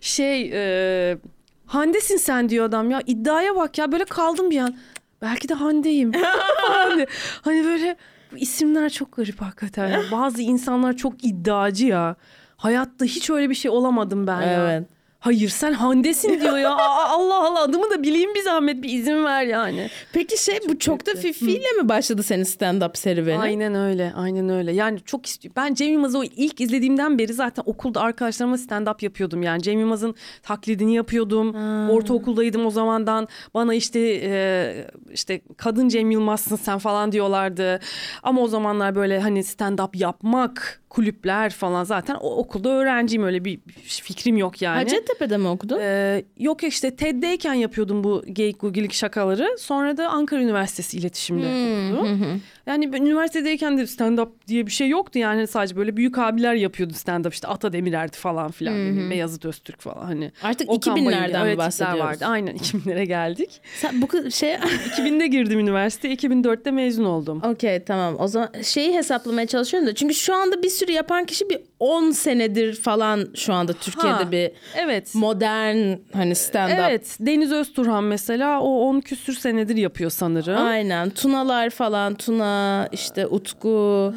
[0.00, 1.18] Şey e,
[1.66, 4.76] Hande'sin sen diyor adam ya iddiaya bak ya böyle kaldım bir an.
[5.22, 6.12] Belki de Hande'yim.
[6.68, 7.06] hani,
[7.42, 7.96] hani böyle
[8.36, 10.02] isimler çok garip hakikaten.
[10.12, 12.16] Bazı insanlar çok iddiacı ya.
[12.56, 14.70] Hayatta hiç öyle bir şey olamadım ben ya.
[14.72, 14.88] Evet.
[15.18, 16.70] Hayır sen Hande'sin diyor ya.
[16.76, 19.88] Aa, Allah Allah adımı da bileyim bir zahmet bir izin ver yani.
[20.12, 21.14] Peki şey bu çok da.
[21.14, 23.38] Fifi'yle mi başladı senin stand-up serüveni?
[23.38, 24.72] Aynen öyle, aynen öyle.
[24.72, 25.54] Yani çok istiyorum.
[25.56, 29.42] Ben Cem Yılmaz'ı o ilk izlediğimden beri zaten okulda arkadaşlarıma stand-up yapıyordum.
[29.42, 31.54] Yani Cem Yılmaz'ın taklidini yapıyordum.
[31.90, 33.28] Ortaokuldaydım o zamandan.
[33.54, 37.80] Bana işte e, işte kadın Cem Yılmaz'sın sen falan diyorlardı.
[38.22, 43.60] Ama o zamanlar böyle hani stand-up yapmak, kulüpler falan zaten o okulda öğrenciyim öyle bir
[43.84, 44.78] fikrim yok yani.
[44.78, 45.78] Hacettepe'de mi okudun?
[45.80, 49.56] Ee, yok işte TED'deyken yapıyordum bu geyik gugilik şakaları.
[49.58, 52.42] Sonra da Ankara Üniversitesi iletişimde okudum.
[52.68, 55.18] Yani ben üniversitedeyken de stand-up diye bir şey yoktu.
[55.18, 57.32] Yani sadece böyle büyük abiler yapıyordu stand-up.
[57.32, 58.74] İşte Ata Demirer'di falan filan.
[58.86, 60.32] ne bileyim, Beyazıt Öztürk falan hani.
[60.42, 62.00] Artık Okan 2000'lerden Bayülgen, mi bahsediyoruz?
[62.00, 62.24] vardı.
[62.26, 63.60] Aynen 2000'lere geldik.
[63.80, 64.54] Sen bu şey
[64.98, 66.14] 2000'de girdim üniversite.
[66.14, 67.42] 2004'te mezun oldum.
[67.44, 71.50] Okey tamam o zaman şeyi hesaplamaya çalışıyorum da çünkü şu anda bir sürü yapan kişi
[71.50, 75.14] bir 10 senedir falan şu anda Türkiye'de Ha, bir Evet.
[75.14, 76.86] modern hani stand-up.
[76.88, 80.66] Evet Deniz Özturhan mesela o 10 küsür senedir yapıyor sanırım.
[80.66, 84.14] Aynen Tunalar falan Tuna işte Utku.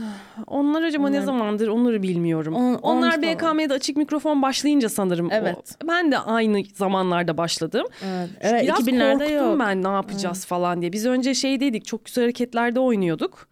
[0.48, 2.56] Onlar acaba ne zamandır onları bilmiyorum.
[2.56, 3.22] On- on Onlar falan.
[3.22, 5.26] BKM'de açık mikrofon başlayınca sanırım.
[5.28, 5.76] o- Evet.
[5.88, 7.86] ben de aynı zamanlarda başladım.
[8.06, 9.60] Evet, evet Biraz 2000'lerde korktum yok.
[9.60, 10.94] ben ne yapacağız falan diye.
[10.94, 13.48] Biz önce şeydeydik çok güzel hareketlerde oynuyorduk.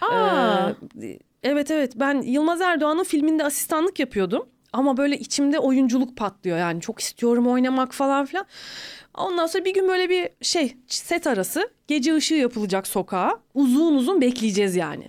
[0.00, 0.70] Aa.
[1.02, 4.48] Ee, evet evet ben Yılmaz Erdoğan'ın filminde asistanlık yapıyordum.
[4.72, 8.46] Ama böyle içimde oyunculuk patlıyor yani çok istiyorum oynamak falan filan.
[9.14, 14.20] Ondan sonra bir gün böyle bir şey set arası gece ışığı yapılacak sokağa uzun uzun
[14.20, 15.08] bekleyeceğiz yani.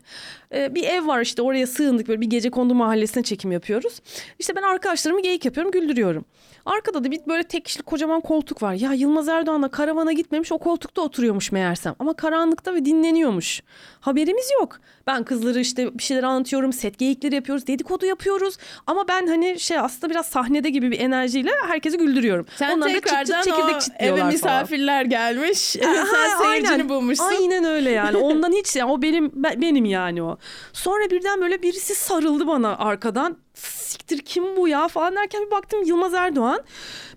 [0.53, 3.99] Ee, bir ev var işte oraya sığındık böyle bir gece kondu mahallesine çekim yapıyoruz.
[4.39, 6.25] İşte ben arkadaşlarımı geyik yapıyorum güldürüyorum.
[6.65, 8.73] Arkada da bir böyle tek kişilik kocaman koltuk var.
[8.73, 11.95] Ya Yılmaz Erdoğan'la karavana gitmemiş o koltukta oturuyormuş meğersem.
[11.99, 13.61] Ama karanlıkta ve dinleniyormuş.
[13.99, 14.79] Haberimiz yok.
[15.07, 16.73] Ben kızları işte bir şeyler anlatıyorum.
[16.73, 17.67] Set geyikleri yapıyoruz.
[17.67, 18.57] Dedikodu yapıyoruz.
[18.87, 22.45] Ama ben hani şey aslında biraz sahnede gibi bir enerjiyle herkesi güldürüyorum.
[22.55, 25.59] Sen Onlar da çıt çıt tekrardan çekirdek o eve misafirler gelmiş.
[25.81, 26.43] Sen Aha,
[26.73, 26.89] aynen.
[26.89, 27.25] bulmuşsun.
[27.25, 28.17] Aynen öyle yani.
[28.23, 30.37] Ondan hiç yani o benim ben- benim yani o.
[30.73, 33.37] Sonra birden böyle birisi sarıldı bana arkadan.
[33.53, 36.61] Siktir kim bu ya falan derken bir baktım Yılmaz Erdoğan.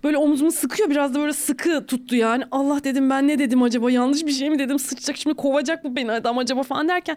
[0.05, 2.45] Böyle omzumu sıkıyor biraz da böyle sıkı tuttu yani.
[2.51, 5.97] Allah dedim ben ne dedim acaba yanlış bir şey mi dedim sıçacak şimdi kovacak mı
[5.97, 7.17] beni adam acaba falan derken.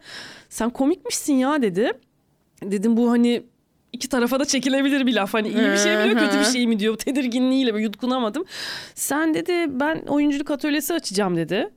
[0.50, 1.92] Sen komikmişsin ya dedi.
[2.64, 3.44] Dedim bu hani
[3.94, 5.34] iki tarafa da çekilebilir bir laf.
[5.34, 6.98] Hani iyi bir şey mi diyor kötü bir şey mi diyor.
[6.98, 8.46] Tedirginliğiyle böyle yutkunamadım.
[8.96, 11.70] Sen dedi ben oyunculuk atölyesi açacağım dedi.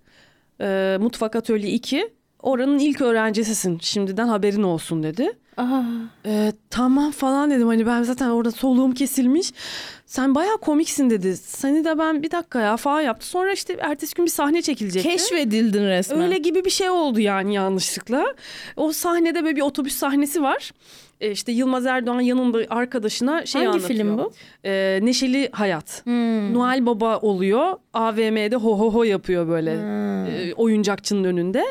[0.63, 2.11] Ee, Mutfak Atölye 2.
[2.43, 3.79] Oranın ilk öğrencisisin.
[3.83, 5.33] Şimdiden haberin olsun dedi.
[5.57, 5.83] Aa.
[6.27, 7.67] Ee, tamam falan dedim.
[7.67, 9.53] Hani ben zaten orada soluğum kesilmiş.
[10.07, 11.37] Sen bayağı komiksin dedi.
[11.37, 13.27] Seni de ben bir dakika ya falan yaptı.
[13.27, 15.09] Sonra işte ertesi gün bir sahne çekilecekti.
[15.09, 16.21] Keşfedildin resmen.
[16.21, 18.25] Öyle gibi bir şey oldu yani yanlışlıkla.
[18.77, 20.71] O sahnede böyle bir otobüs sahnesi var.
[21.23, 24.01] Ee, işte Yılmaz Erdoğan yanında arkadaşına şey Hangi anlatıyor.
[24.01, 24.33] film bu?
[24.65, 26.01] Ee, Neşeli Hayat.
[26.05, 26.55] Hmm.
[26.55, 27.77] Noel Baba oluyor.
[27.95, 30.27] AVM'de ho ho ho yapıyor böyle Hmm.
[30.27, 31.65] e, oyuncakçının önünde.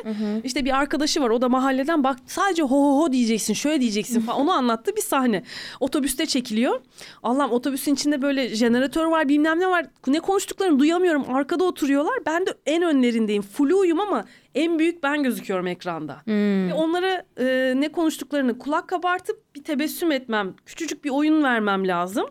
[0.44, 4.22] İşte bir arkadaşı var o da mahalleden bak sadece ho ho ho diyeceksin şöyle diyeceksin
[4.22, 5.44] falan onu anlattı bir sahne.
[5.80, 6.82] Otobüste çekiliyor.
[7.24, 9.86] Allah'ım otobüsün içinde böyle jeneratör var bilmem ne var.
[10.08, 12.20] Ne konuştuklarını duyamıyorum arkada oturuyorlar.
[12.26, 13.42] Ben de en önlerindeyim.
[13.42, 14.26] Fluyum ama
[14.56, 16.22] en büyük ben gözüküyorum ekranda.
[16.26, 16.70] Hmm.
[16.70, 22.26] Ve onlara e, ne konuştuklarını kulak kabartıp bir tebessüm etmem, küçücük bir oyun vermem lazım.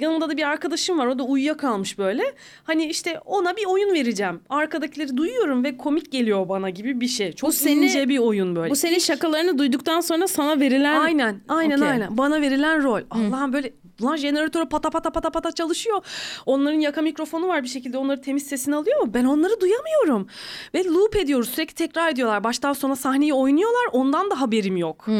[0.00, 2.22] Yanımda da bir arkadaşım var, o da uyuyakalmış böyle.
[2.64, 4.40] Hani işte ona bir oyun vereceğim.
[4.48, 7.32] Arkadakileri duyuyorum ve komik geliyor bana gibi bir şey.
[7.32, 8.70] Çok Bu seni- ince bir oyun böyle.
[8.70, 11.88] Bu senin şakalarını duyduktan sonra sana verilen Aynen, aynen, Okey.
[11.88, 12.18] aynen.
[12.18, 13.00] Bana verilen rol.
[13.10, 13.72] Allah'ım böyle
[14.02, 16.04] lan jeneratörü pata pata pata pata çalışıyor.
[16.46, 20.28] Onların yaka mikrofonu var bir şekilde onları temiz sesini alıyor ama ben onları duyamıyorum.
[20.74, 22.44] Ve loop ediyoruz sürekli tekrar ediyorlar.
[22.44, 25.06] Baştan sona sahneyi oynuyorlar ondan da haberim yok.
[25.06, 25.14] Hmm.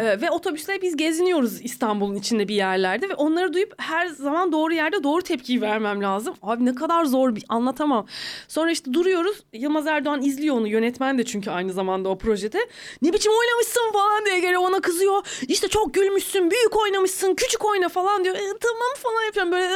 [0.00, 4.74] Ee, ve otobüsle biz geziniyoruz İstanbul'un içinde bir yerlerde ve onları duyup her zaman doğru
[4.74, 6.34] yerde doğru tepkiyi vermem lazım.
[6.42, 8.06] Abi ne kadar zor bir anlatamam.
[8.48, 9.36] Sonra işte duruyoruz.
[9.52, 10.68] Yılmaz Erdoğan izliyor onu.
[10.68, 12.58] Yönetmen de çünkü aynı zamanda o projede.
[13.02, 15.26] Ne biçim oynamışsın falan diye geliyor ona kızıyor.
[15.48, 18.34] İşte çok gülmüşsün, büyük oynamışsın, küçük oyna falan diyor.
[18.36, 19.74] E, tamam falan yapıyorum böyle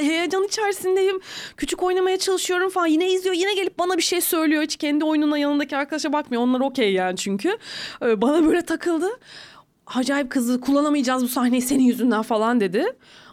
[0.00, 1.20] e, heyecan içerisindeyim.
[1.56, 2.86] Küçük oynamaya çalışıyorum falan.
[2.86, 4.62] Yine izliyor, yine gelip bana bir şey söylüyor.
[4.62, 6.42] Hiç kendi oyununa yanındaki arkadaşa bakmıyor.
[6.42, 7.58] Onlar okey yani çünkü.
[8.02, 9.08] Ee, bana böyle takıldı.
[9.86, 12.86] acayip kızdı kullanamayacağız bu sahneyi senin yüzünden falan dedi.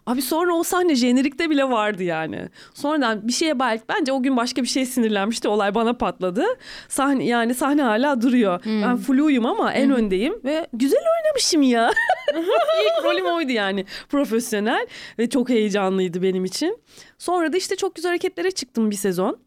[0.05, 2.49] Abi sonra o sahne jenerikte bile vardı yani.
[2.73, 5.47] Sonradan bir şeye belki bence o gün başka bir şeye sinirlenmişti.
[5.47, 6.45] Olay bana patladı.
[6.87, 8.65] Sahne yani sahne hala duruyor.
[8.65, 8.81] Hmm.
[8.81, 11.91] Ben fluyum ama en öndeyim ve güzel oynamışım ya.
[12.35, 14.87] İlk rolüm oydu yani profesyonel
[15.19, 16.77] ve çok heyecanlıydı benim için.
[17.17, 19.44] Sonra da işte çok güzel hareketlere çıktım bir sezon.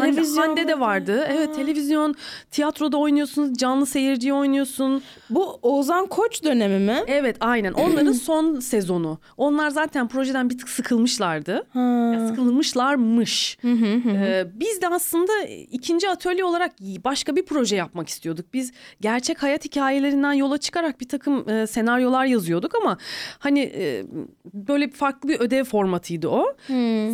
[0.00, 1.26] Televizyon Hande de vardı.
[1.28, 2.14] Evet televizyon,
[2.50, 5.02] tiyatroda oynuyorsun, canlı seyirciyi oynuyorsun.
[5.30, 7.02] Bu Oğuzhan Koç dönemi mi?
[7.06, 9.18] Evet aynen onların son sezonu.
[9.36, 11.66] Onlar zaten projeden bir tık sıkılmışlardı.
[11.72, 11.80] Ha.
[12.14, 13.58] Ya sıkılmışlarmış.
[13.64, 15.32] Ee, biz de aslında
[15.70, 18.46] ikinci atölye olarak başka bir proje yapmak istiyorduk.
[18.54, 22.98] Biz gerçek hayat hikayelerinden yola çıkarak bir takım e, senaryolar yazıyorduk ama
[23.38, 24.04] hani e,
[24.54, 26.46] böyle farklı bir ödev formatıydı o.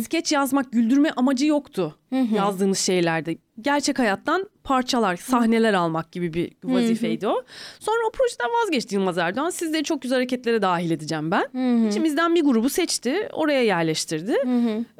[0.03, 1.95] Skeç yazmak, güldürme amacı yoktu
[2.35, 3.37] yazdığımız şeylerde.
[3.61, 7.43] Gerçek hayattan parçalar, sahneler almak gibi bir vazifeydi o.
[7.79, 9.49] Sonra o projeden vazgeçti Yılmaz Erdoğan.
[9.49, 11.45] Sizleri çok güzel hareketlere dahil edeceğim ben.
[11.89, 14.35] İçimizden bir grubu seçti, oraya yerleştirdi.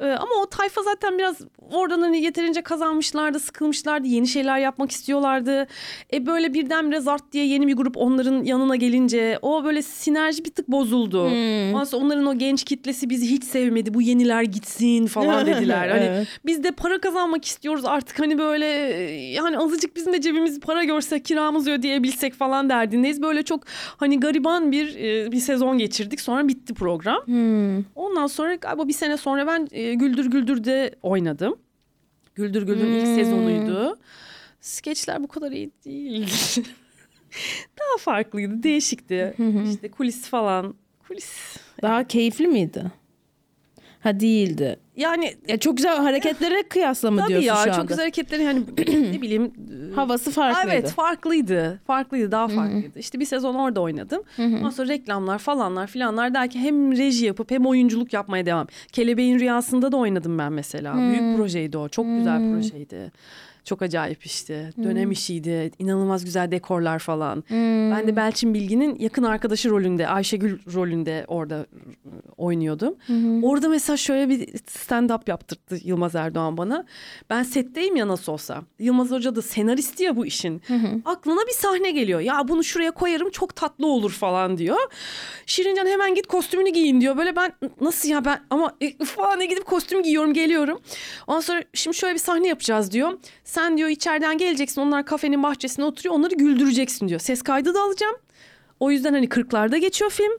[0.00, 1.36] Ee, ama o tayfa zaten biraz
[1.70, 5.66] oradan hani yeterince kazanmışlardı, sıkılmışlardı, yeni şeyler yapmak istiyorlardı.
[6.12, 10.50] E böyle birdenbire zart diye yeni bir grup onların yanına gelince o böyle sinerji bir
[10.50, 11.22] tık bozuldu.
[11.74, 13.94] Ondan sonra onların o genç kitlesi bizi hiç sevmedi.
[13.94, 15.88] Bu yeniler gitsin falan dediler.
[15.88, 16.26] Hani Evet.
[16.46, 20.84] biz de para kazanmak istiyoruz artık hani böyle e, yani azıcık bizim de cebimiz para
[20.84, 23.22] görse kiramızı ödeyebilsek falan derdindeyiz.
[23.22, 23.64] Böyle çok
[23.96, 26.20] hani gariban bir e, bir sezon geçirdik.
[26.20, 27.26] Sonra bitti program.
[27.26, 27.84] Hmm.
[27.94, 31.54] Ondan sonra galiba bir sene sonra ben e, Güldür Güldür'de oynadım.
[32.34, 33.14] Güldür Güldür'ün ilk Hmm.
[33.14, 33.98] sezonuydu.
[34.60, 36.26] Skeçler bu kadar iyi değil.
[37.78, 39.34] Daha farklıydı, değişikti.
[39.72, 40.74] işte kulis falan.
[41.08, 41.56] Kulis.
[41.82, 42.84] Daha keyifli miydi?
[44.02, 44.76] Ha değildi.
[44.96, 47.82] Yani Ya çok güzel hareketlere kıyasla mı tabii diyorsun ya şu çok anda?
[47.82, 48.60] güzel hareketleri hani
[49.12, 49.52] ne bileyim
[49.96, 50.70] Havası farklıydı.
[50.76, 51.80] Evet farklıydı.
[51.86, 52.98] Farklıydı daha farklıydı.
[52.98, 54.22] İşte bir sezon orada oynadım.
[54.38, 58.66] Ondan sonra reklamlar falanlar filanlar derken hem reji yapıp hem oyunculuk yapmaya devam.
[58.92, 60.94] Kelebeğin Rüyası'nda da oynadım ben mesela.
[60.96, 61.88] Büyük projeydi o.
[61.88, 63.12] Çok güzel projeydi.
[63.64, 64.70] Çok acayip işte.
[64.84, 65.70] Dönem işiydi.
[65.78, 67.44] İnanılmaz güzel dekorlar falan.
[67.92, 71.66] Ben de Belçin Bilgin'in yakın arkadaşı rolünde, Ayşegül rolünde orada
[72.36, 72.94] oynuyordum.
[73.42, 76.84] Orada mesela şöyle bir stand-up yaptırdı Yılmaz Erdoğan bana.
[77.30, 78.62] Ben setteyim ya nasıl olsa.
[78.78, 80.62] Yılmaz Hoca da senaristi ya bu işin.
[81.04, 82.20] Aklına bir sahne geliyor.
[82.20, 84.76] Ya bunu şuraya koyarım çok tatlı olur falan diyor.
[85.46, 87.16] Şirincan hemen git kostümünü giyin diyor.
[87.16, 90.80] Böyle ben nasıl ya ben ama e, falan gidip kostüm giyiyorum geliyorum.
[91.26, 93.18] Ondan sonra şimdi şöyle bir sahne yapacağız diyor.
[93.52, 97.20] Sen diyor içeriden geleceksin onlar kafenin bahçesine oturuyor onları güldüreceksin diyor.
[97.20, 98.16] Ses kaydı da alacağım.
[98.80, 100.32] O yüzden hani 40'larda geçiyor film.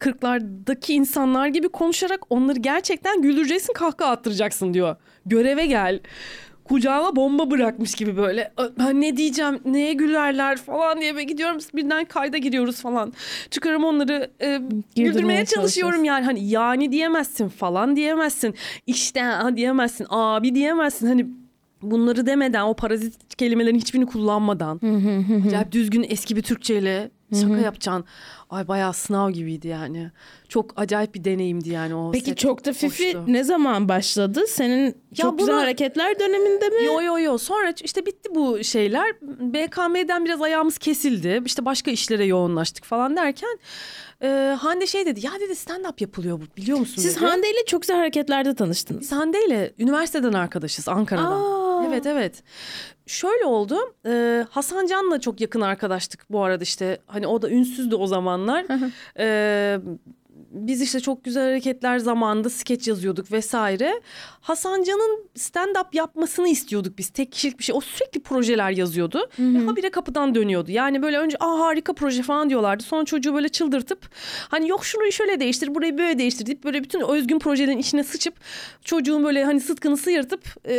[0.00, 4.96] 40'lardaki insanlar gibi konuşarak onları gerçekten güldüreceksin kahkaha attıracaksın diyor.
[5.26, 6.00] Göreve gel.
[6.64, 8.52] Kucağıma bomba bırakmış gibi böyle.
[8.58, 11.58] "Ö, Ben ne diyeceğim, neye gülerler falan diye böyle gidiyorum.
[11.74, 13.12] Birden kayda giriyoruz falan.
[13.50, 14.60] Çıkarım onları e,
[14.96, 16.24] güldürmeye çalışıyorum yani.
[16.24, 18.54] Hani yani diyemezsin falan diyemezsin.
[18.86, 21.06] İşte ha diyemezsin, abi diyemezsin.
[21.06, 21.26] Hani
[21.90, 24.80] bunları demeden o parazit kelimelerin hiçbirini kullanmadan
[25.46, 27.10] acayip düzgün eski bir Türkçeyle
[27.40, 28.04] şaka yapacaksın.
[28.50, 30.10] Ay bayağı sınav gibiydi yani.
[30.48, 32.10] Çok acayip bir deneyimdi yani o.
[32.12, 32.38] Peki set.
[32.38, 33.24] çok da fifi hoştu.
[33.26, 34.44] ne zaman başladı?
[34.48, 36.84] Senin çok güzel bunu- hareketler döneminde mi?
[36.84, 39.14] Yo yo yo sonra işte bitti bu şeyler.
[39.22, 41.42] BKM'den biraz ayağımız kesildi.
[41.46, 43.58] İşte başka işlere yoğunlaştık falan derken
[44.22, 45.26] e, Hande şey dedi.
[45.26, 47.02] Ya dedi stand up yapılıyor bu biliyor musun?
[47.02, 47.24] Siz dedi.
[47.24, 49.00] Hande ile çok güzel hareketlerde tanıştınız.
[49.00, 51.40] Biz Hande ile üniversiteden arkadaşız Ankara'dan.
[51.60, 51.63] Aa.
[51.88, 52.42] Evet evet.
[53.06, 53.76] Şöyle oldu.
[54.06, 56.98] E, Hasan Can'la çok yakın arkadaştık bu arada işte.
[57.06, 58.64] Hani o da ünsüzdü o zamanlar.
[59.18, 59.78] E,
[60.54, 64.00] biz işte çok güzel hareketler zamanında skeç yazıyorduk vesaire.
[64.40, 67.08] Hasan Can'ın stand-up yapmasını istiyorduk biz.
[67.08, 67.74] Tek kişilik bir şey.
[67.76, 69.28] O sürekli projeler yazıyordu.
[69.38, 70.70] Ve habire kapıdan dönüyordu.
[70.70, 72.82] Yani böyle önce Aa, harika proje falan diyorlardı.
[72.82, 74.10] Sonra çocuğu böyle çıldırtıp
[74.48, 78.34] hani yok şunu şöyle değiştir burayı böyle değiştir deyip böyle bütün özgün projelerin içine sıçıp
[78.84, 80.74] çocuğun böyle hani sıtkını sıyırtıp e,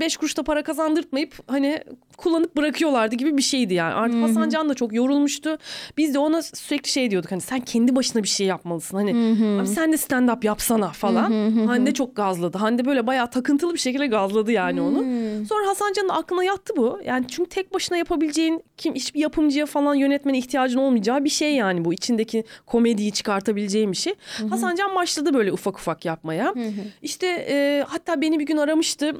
[0.00, 1.84] beş kuruşta para kazandırtmayıp hani
[2.16, 3.94] kullanıp bırakıyorlardı gibi bir şeydi yani.
[3.94, 5.58] Artık Hasan Can da çok yorulmuştu.
[5.96, 8.96] Biz de ona sürekli şey diyorduk hani sen kendi başına bir şey yapmalısın.
[8.96, 9.14] Hani
[9.60, 11.30] abi sen de stand up yapsana falan.
[11.66, 12.58] Hande çok gazladı.
[12.58, 14.98] Hande böyle bayağı takıntılı bir şekilde gazladı yani onu.
[15.46, 17.00] Sonra Hasan Can'ın aklına yattı bu.
[17.04, 21.84] Yani çünkü tek başına yapabileceğin kim hiçbir yapımcıya falan yönetmene ihtiyacın olmayacağı bir şey yani
[21.84, 21.92] bu.
[21.92, 24.14] içindeki komediyi çıkartabileceğin bir şey.
[24.50, 26.54] Hasan Can başladı böyle ufak ufak yapmaya.
[27.02, 29.12] İşte e, hatta beni bir gün aramıştı.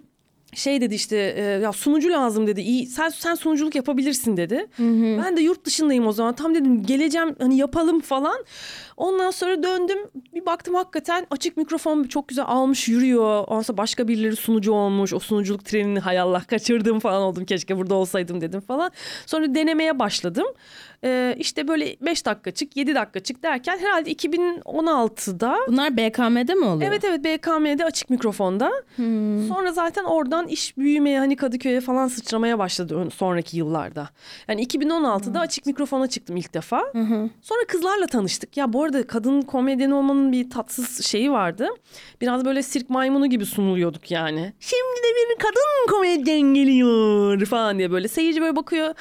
[0.55, 2.61] şey dedi işte e, ya sunucu lazım dedi.
[2.61, 4.67] İyi sen sen sunuculuk yapabilirsin dedi.
[5.25, 6.35] Ben de yurt dışındayım o zaman.
[6.35, 8.45] Tam dedim geleceğim hani yapalım falan.
[9.01, 9.99] Ondan sonra döndüm.
[10.35, 13.45] Bir baktım hakikaten açık mikrofon çok güzel almış yürüyor.
[13.49, 15.13] Ondan sonra başka birileri sunucu olmuş.
[15.13, 17.45] O sunuculuk trenini hay Allah kaçırdım falan oldum.
[17.45, 18.91] Keşke burada olsaydım dedim falan.
[19.27, 20.47] Sonra denemeye başladım.
[21.05, 26.65] Ee, işte böyle 5 dakika çık 7 dakika çık derken herhalde 2016'da Bunlar BKM'de mi
[26.65, 26.91] oluyor?
[26.91, 28.73] Evet evet BKM'de açık mikrofonda.
[29.49, 34.09] Sonra zaten oradan iş büyümeye hani Kadıköy'e falan sıçramaya başladı sonraki yıllarda.
[34.49, 36.93] Yani 2016'da açık mikrofona çıktım ilk defa.
[37.43, 38.57] Sonra kızlarla tanıştık.
[38.57, 41.69] Ya bu arada kadın komedyen olmanın bir tatsız şeyi vardı.
[42.21, 44.53] Biraz böyle sirk maymunu gibi sunuluyorduk yani.
[44.61, 48.95] Şimdi de bir kadın komedyen geliyor falan diye böyle seyirci böyle bakıyor.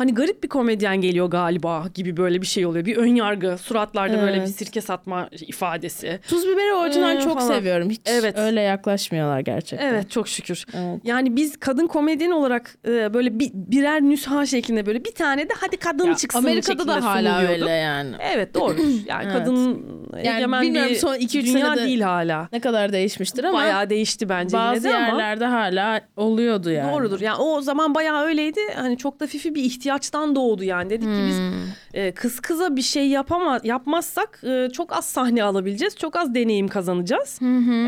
[0.00, 2.84] Hani garip bir komedyen geliyor galiba gibi böyle bir şey oluyor.
[2.84, 4.50] Bir ön yargı, suratlarda böyle bir Evet.
[4.56, 6.20] sirke satma ifadesi.
[6.28, 7.46] Tuz biberi o açıdan Ee, çok falan.
[7.54, 7.90] seviyorum.
[7.90, 8.38] Hiç Evet.
[8.38, 9.86] öyle yaklaşmıyorlar gerçekten.
[9.94, 10.64] Evet çok şükür.
[10.74, 11.00] Evet.
[11.04, 15.52] Yani biz kadın komedyen olarak e, böyle bir, birer nüsha şeklinde böyle bir tane de
[15.60, 18.10] hadi kadın Ya, çıksın Amerika'da da hala öyle yani.
[18.20, 18.76] Evet doğru.
[19.06, 19.32] Yani Evet.
[19.38, 19.86] kadın
[20.16, 22.48] egemen bilmiyorum, bir son iki, üç dünya senede- değil hala.
[22.52, 25.06] Ne kadar değişmiştir ama Bayağı değişti bence bazı yine de ama.
[25.06, 26.92] yerlerde hala oluyordu yani.
[26.92, 27.20] Doğrudur.
[27.20, 28.60] Yani o zaman bayağı öyleydi.
[28.76, 30.90] Hani çok da fifi bir ihtiyaçtan doğdu yani.
[30.90, 31.54] Dedik ki biz Hmm.
[31.94, 35.96] e, kız kıza bir şey yapama, yapmazsak e, çok az sahne alabileceğiz.
[35.96, 37.38] Çok az deneyim kazanacağız.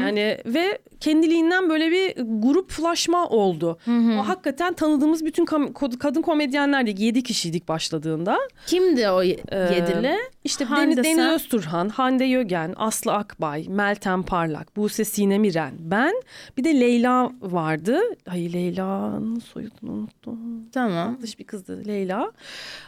[0.01, 3.79] Yani ve kendiliğinden böyle bir gruplaşma oldu.
[3.89, 7.01] O hakikaten tanıdığımız bütün kam- kadın komedyenlerdik.
[7.01, 8.39] 7 kişiydik başladığında.
[8.67, 9.27] Kimdi o Ee,
[9.75, 10.17] yedili?
[10.45, 11.27] İşte Hande Deniz, Deniz?
[11.35, 16.13] Özturhan, Hande Yögen, Aslı Akbay, Meltem Parlak, Buse Sinem İren, ben.
[16.57, 17.99] Bir de Leyla vardı.
[18.31, 20.39] Ay Leyla'nın soyadını unuttum.
[20.73, 21.15] Tamam.
[21.15, 22.33] Tatlış bir kızdı Leyla.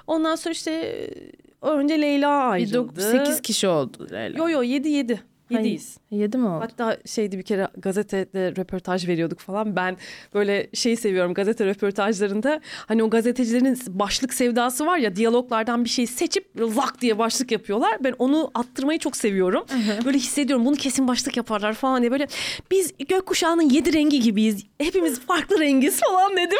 [0.07, 3.00] Ondan sonra işte e, önce Leyla ayrıldı.
[3.11, 4.09] 8 kişi oldu.
[4.11, 4.38] Öyle.
[4.38, 5.20] Yo yo 7 7.
[5.53, 5.64] Hayır.
[5.64, 5.97] 7'yiz.
[6.11, 6.61] 7 mi oldu?
[6.64, 9.76] Hatta şeydi bir kere gazetede röportaj veriyorduk falan.
[9.76, 9.97] Ben
[10.34, 12.61] böyle şeyi seviyorum gazete röportajlarında.
[12.88, 17.97] Hani o gazetecilerin başlık sevdası var ya diyaloglardan bir şey seçip lak diye başlık yapıyorlar.
[18.05, 19.64] Ben onu attırmayı çok seviyorum.
[20.05, 22.28] Böyle hissediyorum bunu kesin başlık yaparlar falan diye böyle.
[22.70, 24.64] Biz gökkuşağının yedi rengi gibiyiz.
[24.78, 26.59] Hepimiz farklı rengiz falan dedim.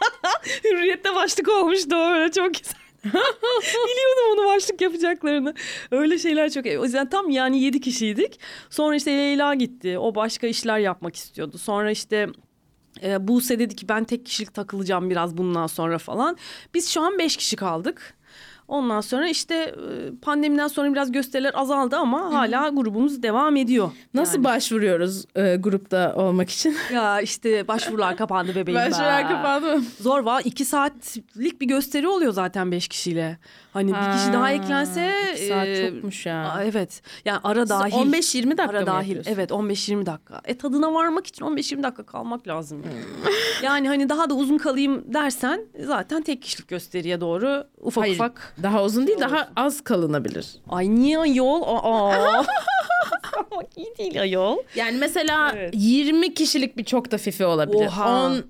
[0.64, 2.79] Hürriyette başlık olmuştu o çok güzel.
[3.04, 5.54] Biliyordum onu başlık yapacaklarını.
[5.90, 6.66] Öyle şeyler çok.
[6.66, 8.40] O yüzden tam yani yedi kişiydik.
[8.70, 9.98] Sonra işte Leyla gitti.
[9.98, 11.58] O başka işler yapmak istiyordu.
[11.58, 12.28] Sonra işte
[13.02, 16.36] e, Buse dedi ki ben tek kişilik takılacağım biraz bundan sonra falan.
[16.74, 18.14] Biz şu an beş kişi kaldık.
[18.70, 19.74] Ondan sonra işte
[20.22, 23.90] pandemiden sonra biraz gösteriler azaldı ama hala grubumuz devam ediyor.
[24.14, 24.44] Nasıl Yani.
[24.44, 26.76] başvuruyoruz e, grupta olmak için?
[26.92, 28.80] Ya işte başvurular kapandı bebeğim.
[28.80, 29.80] Başvurular kapandı?
[30.00, 30.42] Zor var.
[30.44, 33.38] iki saatlik bir gösteri oluyor zaten beş kişiyle.
[33.72, 35.12] Hani bir kişi daha Ha, eklense.
[35.36, 36.48] iki saat e, çokmuş ya.
[36.50, 37.02] aa, evet.
[37.24, 37.92] Yani ara dahil.
[37.94, 39.16] 15-20 dakika Ara mı dahil.
[39.26, 40.40] Evet 15-20 dakika.
[40.44, 42.82] E tadına varmak için 15-20 dakika kalmak lazım.
[42.86, 43.34] Yani.
[43.62, 48.54] yani hani daha da uzun kalayım dersen zaten tek kişilik gösteriye doğru ufak Hayır, ufak.
[48.62, 50.46] Daha uzun değil daha az kalınabilir.
[50.68, 51.62] Ay niye ayol?
[51.66, 52.44] Aa.
[53.76, 54.56] İyi değil ayol.
[54.74, 55.74] Yani mesela Evet.
[55.76, 57.86] 20 kişilik bir çok da fifi olabilir.
[57.86, 58.26] Oha.
[58.26, 58.44] 10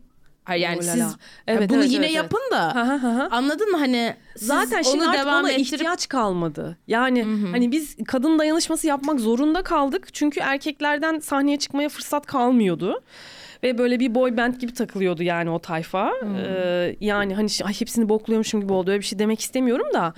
[0.45, 1.17] Hayır yani Oh la siz.
[1.47, 3.29] Evet, bunu evet, yine evet, yapın da hı hı hı.
[3.31, 6.77] anladın mı hani Zaten şimdi artık devam ona ettirip ihtiyaç kalmadı.
[6.87, 10.09] Yani hani biz kadın dayanışması yapmak zorunda kaldık.
[10.15, 13.03] Çünkü erkeklerden sahneye çıkmaya fırsat kalmıyordu.
[13.63, 16.13] Ve böyle bir boy band gibi takılıyordu yani o tayfa.
[16.47, 18.91] Ee, yani hani ay hepsini bokluyormuşum gibi oldu.
[18.91, 20.15] Öyle bir şey demek istemiyorum da.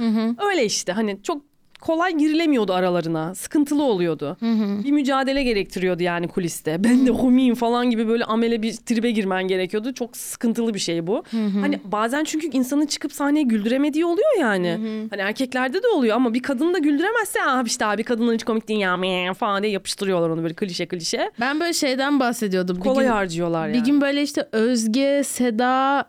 [0.50, 1.51] Öyle işte hani çok
[1.82, 3.34] kolay girilemiyordu aralarına.
[3.34, 4.36] Sıkıntılı oluyordu.
[4.84, 6.84] Bir mücadele gerektiriyordu yani kuliste.
[6.84, 9.92] Ben de homiyim falan gibi böyle amele bir tribe girmen gerekiyordu.
[9.94, 11.24] Çok sıkıntılı bir şey bu.
[11.60, 14.78] Hani bazen çünkü insanın çıkıp sahneye güldüremediği oluyor yani.
[15.10, 18.68] Hani erkeklerde de oluyor ama bir kadını da güldüremezse ah işte abi kadınlar hiç komik
[18.68, 21.30] değil ya meh" falan diye yapıştırıyorlar onu böyle klişe klişe.
[21.40, 22.76] ben böyle şeyden bahsediyordum.
[22.76, 23.78] Bir Kolay gün- harcıyorlar yani.
[23.80, 26.04] Bir gün böyle işte Özge, Seda,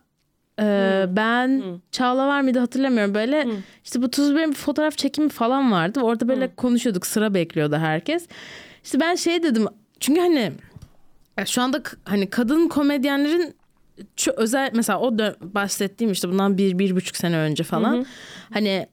[0.60, 3.14] e, ben, Çağla var mıydı hatırlamıyorum.
[3.16, 3.48] Böyle
[3.84, 6.00] işte bu tuz biberin bir fotoğraf çekimi falan vardı.
[6.00, 8.28] Orada böyle konuşuyorduk sıra bekliyordu herkes.
[8.84, 9.68] İşte ben şey dedim
[10.00, 10.52] çünkü hani
[11.46, 13.56] şu anda hani kadın komedyenlerin
[14.16, 18.06] şu özel mesela o bahsettiğim işte bundan bir, bir buçuk sene önce falan.
[18.54, 18.88] Hani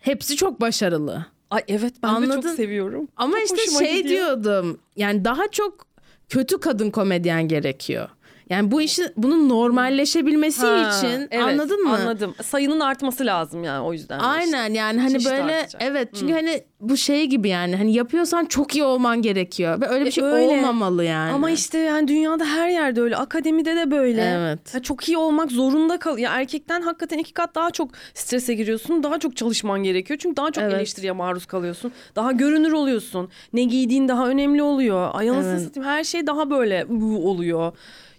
[0.00, 1.26] hepsi çok başarılı.
[1.50, 2.40] Ay evet ben de Anladın?
[2.40, 3.08] çok seviyorum.
[3.16, 4.42] Ama Çok işte şey gidiyor.
[4.42, 4.78] diyordum.
[4.96, 5.86] Yani daha çok
[6.28, 8.08] kötü kadın komedyen gerekiyor.
[8.50, 11.94] Yani bu işin bunun normalleşebilmesi Ha, için evet, anladın mı?
[11.94, 12.34] Anladım.
[12.42, 14.18] Sayının artması lazım yani o yüzden.
[14.18, 15.82] Aynen yani hani Çeşit böyle artacak.
[15.84, 20.04] evet çünkü hani bu şey gibi yani hani yapıyorsan çok iyi olman gerekiyor ve öyle
[20.04, 20.46] bir E, şey öyle.
[20.46, 21.32] olmamalı yani.
[21.32, 23.16] Ama işte yani dünyada her yerde öyle.
[23.16, 24.22] Akademide de böyle.
[24.22, 24.74] Evet.
[24.74, 26.18] Ya çok iyi olmak zorunda kal.
[26.18, 29.02] Ya erkekten hakikaten iki kat daha çok strese giriyorsun.
[29.02, 30.18] Daha çok çalışman gerekiyor.
[30.22, 30.74] Çünkü daha çok Evet.
[30.74, 31.92] eleştiriye maruz kalıyorsun.
[32.16, 33.28] Daha görünür oluyorsun.
[33.52, 35.10] Ne giydiğin daha önemli oluyor.
[35.12, 35.62] Ay anasını Evet.
[35.62, 37.72] satayım her şey daha böyle bu oluyor.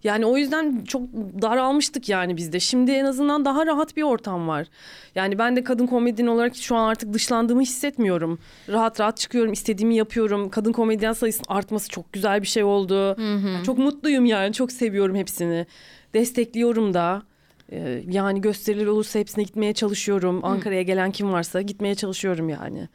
[0.03, 1.01] Yani o yüzden çok
[1.41, 2.59] daralmıştık yani bizde.
[2.59, 4.67] Şimdi en azından daha rahat bir ortam var.
[5.15, 8.39] Yani ben de kadın komedyen olarak şu an artık dışlandığımı hissetmiyorum.
[8.69, 10.49] Rahat rahat çıkıyorum, istediğimi yapıyorum.
[10.49, 13.15] Kadın komedyen sayısının artması çok güzel bir şey oldu.
[13.21, 15.65] Yani çok mutluyum yani, çok seviyorum hepsini.
[16.13, 17.23] Destekliyorum da.
[17.71, 20.45] Ee, yani gösteriler olursa hepsine gitmeye çalışıyorum.
[20.45, 22.89] Ankara'ya gelen kim varsa gitmeye çalışıyorum yani.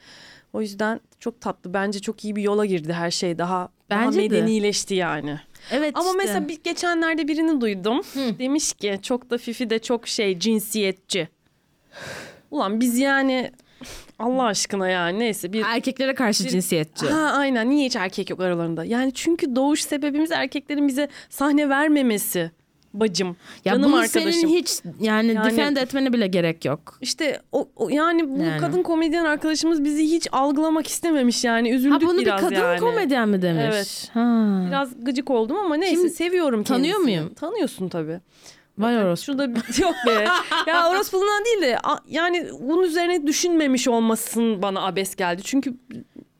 [0.53, 1.75] O yüzden çok tatlı.
[1.75, 3.39] Bence çok iyi bir yola girdi her şey.
[3.39, 4.29] Daha, daha Bence de.
[4.29, 5.41] medenileşti yani.
[5.71, 6.19] Evet Ama işte.
[6.19, 8.01] mesela bir, geçenlerde birini duydum.
[8.39, 11.29] Demiş ki çok da Fifi de çok şey cinsiyetçi.
[12.51, 13.53] Ulan biz yani
[14.19, 17.07] Allah aşkına yani neyse bir erkeklere karşı cinsiyetçi.
[17.07, 18.85] Ha aynen niye hiç erkek yok aralarında?
[18.85, 22.51] Yani çünkü doğuş sebebimiz erkeklerin bize sahne vermemesi.
[22.95, 24.33] Bacım, ya canım bunu arkadaşım.
[24.33, 26.99] senin hiç yani, Yani- defend etmene bile gerek yok.
[27.01, 28.61] İşte o, o- yani bu Yani.
[28.61, 32.81] kadın komedyen arkadaşımız bizi hiç algılamak istememiş yani üzüldük Ha bunu bir biraz kadın yani.
[32.81, 33.63] komedyen mi demiş?
[33.73, 34.11] Evet.
[34.15, 34.65] Ha.
[34.69, 37.21] Biraz gıcık oldum ama neyse Kim- seviyorum Tanıyor kendisini.
[37.21, 37.35] muyum?
[37.35, 38.21] Tanıyorsun tabii.
[38.79, 39.25] Vay orospu.
[39.25, 40.27] Şurada bir yok be.
[40.67, 41.79] ya orospuluğundan değil de
[42.09, 45.43] yani bunun üzerine düşünmemiş olmasın bana abes geldi.
[45.45, 45.75] Çünkü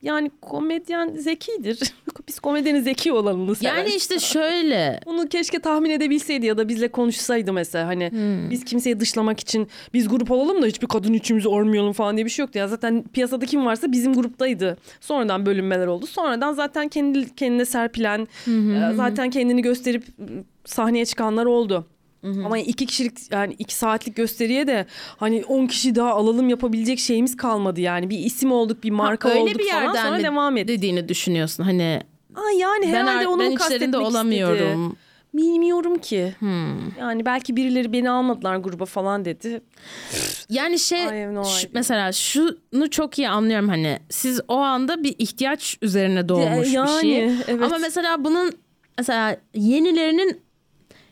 [0.03, 1.79] yani komedyen zekidir.
[2.27, 3.77] Biz komedyenin zeki olanını severiz.
[3.77, 4.99] Yani işte şöyle.
[5.05, 8.49] Bunu keşke tahmin edebilseydi ya da bizle konuşsaydı mesela hani Hmm.
[8.49, 12.31] biz kimseyi dışlamak için biz grup olalım da hiçbir kadın içimizi örmeyelim falan diye bir
[12.31, 17.35] şey yoktu ya zaten piyasada kim varsa bizim gruptaydı sonradan bölünmeler oldu sonradan zaten kendi
[17.35, 20.25] kendine serpilen e, zaten kendini gösterip e,
[20.65, 21.87] sahneye çıkanlar oldu.
[22.23, 24.85] Ama iki kişilik yani iki saatlik gösteriye de
[25.17, 29.33] hani 10 kişi daha alalım yapabilecek şeyimiz kalmadı yani bir isim olduk bir marka Ha,
[29.33, 30.67] öyle olduk bir falan yerden sonra mi devam etti.
[30.67, 31.63] dediğini düşünüyorsun.
[31.63, 32.01] Hani
[32.35, 34.15] Aa, yani herhalde onu ben mu kastetmek içlerinde istedi?
[34.17, 34.95] olamıyorum.
[35.33, 36.35] Bilmiyorum ki.
[36.39, 36.97] Hmm.
[36.99, 39.61] Yani belki birileri beni almadılar gruba falan dedi.
[40.49, 40.99] Yani şey
[41.43, 46.97] şu- mesela şunu çok iyi anlıyorum hani siz o anda bir ihtiyaç üzerine doğmuş yani,
[46.97, 47.25] bir şey.
[47.25, 47.63] evet.
[47.63, 48.51] Ama mesela bunun
[48.97, 50.42] mesela yenilerinin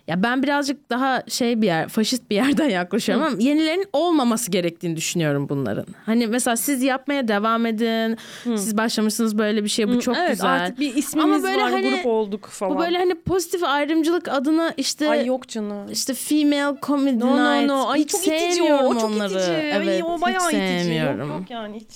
[0.07, 4.95] ya ben birazcık daha şey bir yer, faşist bir yerden yaklaşıyorum ama yenilerin olmaması gerektiğini
[4.95, 5.85] düşünüyorum bunların.
[6.05, 8.17] Hani mesela siz yapmaya devam edin.
[8.43, 10.49] Siz başlamışsınız böyle bir şey bu çok evet, güzel.
[10.51, 12.75] Artık bir ismimiz Ama böyle var, hani- grup olduk falan.
[12.75, 15.91] Bu böyle hani pozitif ayrımcılık adına işte Ay yok canım.
[15.91, 17.69] işte female comedy No no night.
[17.69, 17.87] no.
[17.89, 18.93] Ay hiç çok itici o.
[18.93, 19.33] çok onları.
[19.33, 19.51] itici.
[19.53, 20.83] Evet, Ay, o bayağı hiç itici.
[20.83, 21.29] sevmiyorum.
[21.29, 21.87] Yok, yok yani hiç.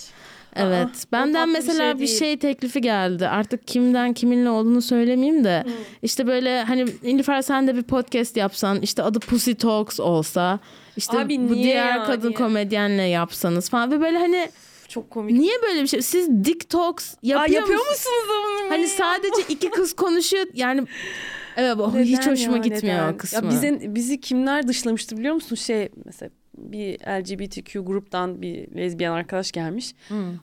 [0.55, 0.87] Evet.
[0.87, 3.27] Aa, Benden tatlı bir mesela şey bir şey teklifi geldi.
[3.27, 5.63] Artık kimden kiminle olduğunu söylemeyeyim de.
[6.03, 10.59] işte böyle hani Nilüfer sen de bir podcast yapsan işte adı Pussy Talks olsa
[10.97, 12.37] işte Abi bu diğer ya, kadın niye?
[12.37, 14.49] komedyenle yapsanız falan ve böyle hani
[14.87, 15.37] Çok komik.
[15.37, 16.01] niye böyle bir şey?
[16.01, 17.97] Siz Dick Talks yapıyor, Ay, yapıyor musunuz?
[18.05, 18.25] musunuz
[18.63, 18.71] onu?
[18.71, 20.83] Hani sadece iki kız konuşuyor yani
[21.57, 23.13] evet bu hiç Neden hoşuma ya, gitmiyor neden?
[23.13, 23.45] o kısmı.
[23.45, 25.55] Ya bize, bizi kimler dışlamıştı biliyor musun?
[25.55, 29.93] Şey mesela bir LGBTQ gruptan bir lezbiyen arkadaş gelmiş.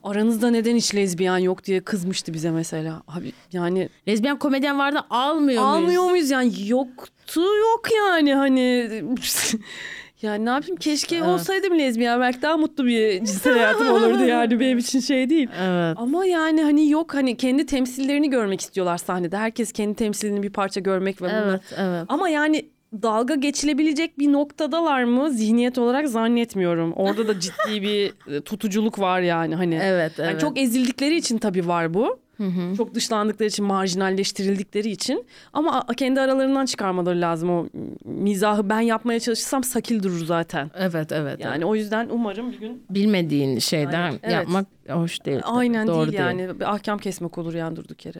[0.03, 3.03] Aranızda neden hiç lezbiyen yok diye kızmıştı bize mesela.
[3.07, 5.75] Abi yani Lezbiyen komedyen vardı almıyor muyuz?
[5.75, 8.89] almıyor muyuz yani yoktu yok yani hani
[10.21, 11.27] yani ne yapayım keşke Evet.
[11.27, 15.49] olsaydım lezbiyen belki daha mutlu bir cinsel hayatım olurdu yani benim için şey değil.
[15.61, 15.97] Evet.
[15.99, 19.37] Ama yani hani yok hani kendi temsillerini görmek istiyorlar sahnede.
[19.37, 21.49] Herkes kendi temsilini bir parça görmek ve bunlar.
[21.49, 22.05] Evet, evet.
[22.09, 22.65] Ama yani
[23.01, 26.93] dalga geçilebilecek bir noktadalar mı zihniyet olarak zannetmiyorum.
[26.93, 29.73] Orada da ciddi bir e, tutuculuk var yani hani.
[29.83, 30.41] Evet, Yani evet.
[30.41, 32.23] çok ezildikleri için tabii var bu.
[32.77, 35.25] Çok dışlandıkları için, marjinalleştirildikleri için.
[35.53, 37.67] Ama kendi aralarından çıkarmaları lazım o
[38.05, 38.69] mizahı.
[38.69, 40.71] Ben yapmaya çalışırsam sakil durur zaten.
[40.77, 41.39] Evet, evet.
[41.39, 44.33] Yani o yüzden umarım bir gün bilmediğin şeyden evet.
[44.33, 45.39] yapmak hoş değil.
[45.43, 46.59] aynen Doğru değil yani.
[46.59, 48.19] Bir ahkam kesmek olur yani durduk yere.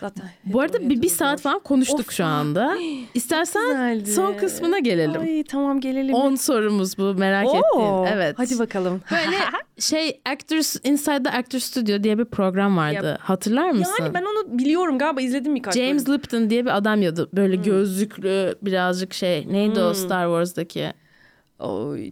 [0.00, 0.24] Zaten.
[0.44, 2.28] Bu arada bir, bir saat falan konuştuk Of şu ya.
[2.28, 2.76] anda.
[3.14, 4.12] İstersen Güzeldi.
[4.12, 5.20] son kısmına gelelim.
[5.20, 6.14] Ay tamam gelelim.
[6.14, 8.16] 10 sorumuz bu merak Oo, ettiğin.
[8.16, 8.34] Evet.
[8.38, 9.00] Hadi bakalım.
[9.10, 9.36] Böyle
[9.78, 13.18] şey Actors Inside the Actors Studio diye bir program vardı.
[13.20, 13.94] Hatırlar mısın?
[14.00, 16.18] Yani ben onu biliyorum galiba izledim birkaç James bölüm.
[16.18, 17.28] Lipton diye bir adam yadı.
[17.32, 17.62] Böyle Hmm.
[17.62, 19.46] gözlüklü birazcık şey.
[19.52, 20.92] Neydi o Star Wars'daki?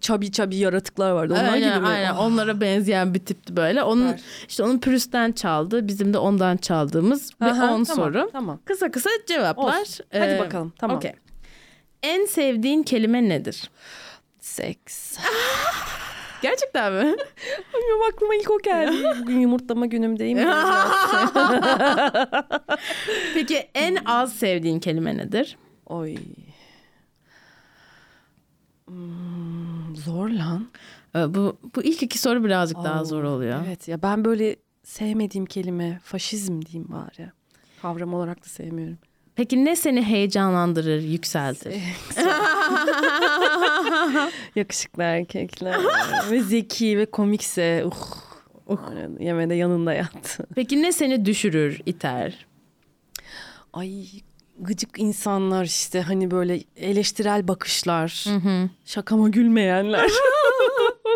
[0.00, 1.34] Çabi çabi yaratıklar vardı.
[1.34, 2.10] Onlar aynen, gibi aynen.
[2.12, 3.82] Ah, Onlara benzeyen bir tipti böyle.
[3.82, 4.20] Onun Süper.
[4.48, 5.88] işte onun pürüzden çaldı.
[5.88, 8.30] Bizim de ondan çaldığımız aha, 10 tamam, soru.
[8.32, 8.60] Tamam.
[8.64, 9.80] Kısa kısa cevaplar.
[9.80, 10.06] Olsun.
[10.12, 10.72] Hadi Ee, bakalım.
[10.78, 10.96] Tamam.
[10.96, 11.12] okey.
[12.02, 13.70] En sevdiğin kelime nedir?
[14.40, 15.18] Seks.
[16.42, 17.00] Gerçekten mi?
[17.74, 19.04] Benim aklıma ilk o geldi.
[19.20, 20.38] Bugün yumurtlama günümdeyim.
[23.34, 25.56] Peki en az sevdiğin kelime nedir?
[25.86, 26.16] Oy.
[28.88, 30.68] Hmm, zor lan.
[31.16, 33.60] Ee, Bu bu ilk iki soru birazcık daha Oo, zor oluyor.
[33.66, 37.30] Evet ya ben böyle sevmediğim kelime faşizm diyeyim bari.
[37.82, 38.98] Kavram olarak da sevmiyorum.
[39.34, 41.74] Peki ne seni heyecanlandırır, yükseltir?
[44.56, 45.80] Yakışıklı erkekler
[46.30, 47.92] ve zeki ve komikse uh,
[48.66, 48.80] uh.
[49.20, 50.40] Yemede yanında yat.
[50.54, 52.46] Peki ne seni düşürür, iter?
[53.72, 54.06] Ay
[54.58, 58.24] gıcık insanlar işte hani böyle eleştirel bakışlar,
[58.84, 60.10] şakama gülmeyenler.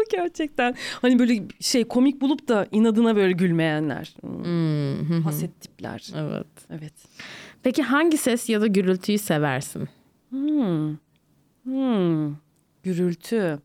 [0.10, 4.14] Gerçekten hani böyle şey komik bulup da inadına böyle gülmeyenler.
[4.20, 5.22] Hmm.
[5.22, 6.10] Haset tipler.
[6.16, 6.46] Evet.
[6.70, 6.92] Evet.
[7.62, 9.88] Peki hangi ses ya da gürültüyü seversin?
[10.30, 10.96] Hmm.
[11.64, 12.36] Hmm.
[12.82, 13.58] Gürültü.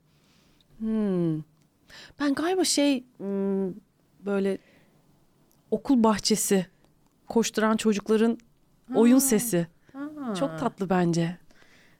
[0.79, 1.37] Hmm.
[2.19, 3.73] Ben galiba şey hmm,
[4.25, 4.57] böyle
[5.71, 6.67] okul bahçesi
[7.27, 8.37] koşturan çocukların
[8.95, 9.67] oyun sesi.
[10.39, 11.37] Çok tatlı bence.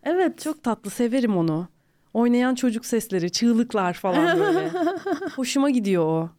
[0.03, 0.41] Evet.
[0.41, 1.67] Çok tatlı severim onu.
[2.13, 4.69] Oynayan çocuk sesleri, çığlıklar falan böyle.
[5.35, 6.29] Hoşuma gidiyor o.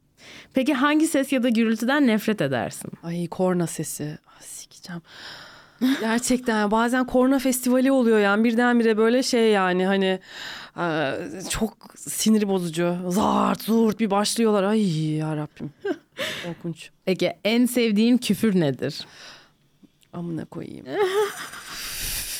[0.55, 2.93] Peki hangi ses ya da gürültüden nefret edersin?
[3.03, 4.19] Ay korna sesi.
[4.27, 5.03] Ah, sikeceğim.
[6.01, 10.21] Gerçekten bazen korna festivali oluyor yani birdenbire böyle şey yani hani
[10.79, 11.13] e,
[11.51, 12.97] çok sinir bozucu.
[13.09, 14.63] Zart zurt bir başlıyorlar.
[14.63, 15.71] Ay ya Rabbim.
[16.45, 16.91] Korkunç.
[17.05, 19.07] Peki en sevdiğin küfür nedir?
[20.19, 20.87] Amına koyayım.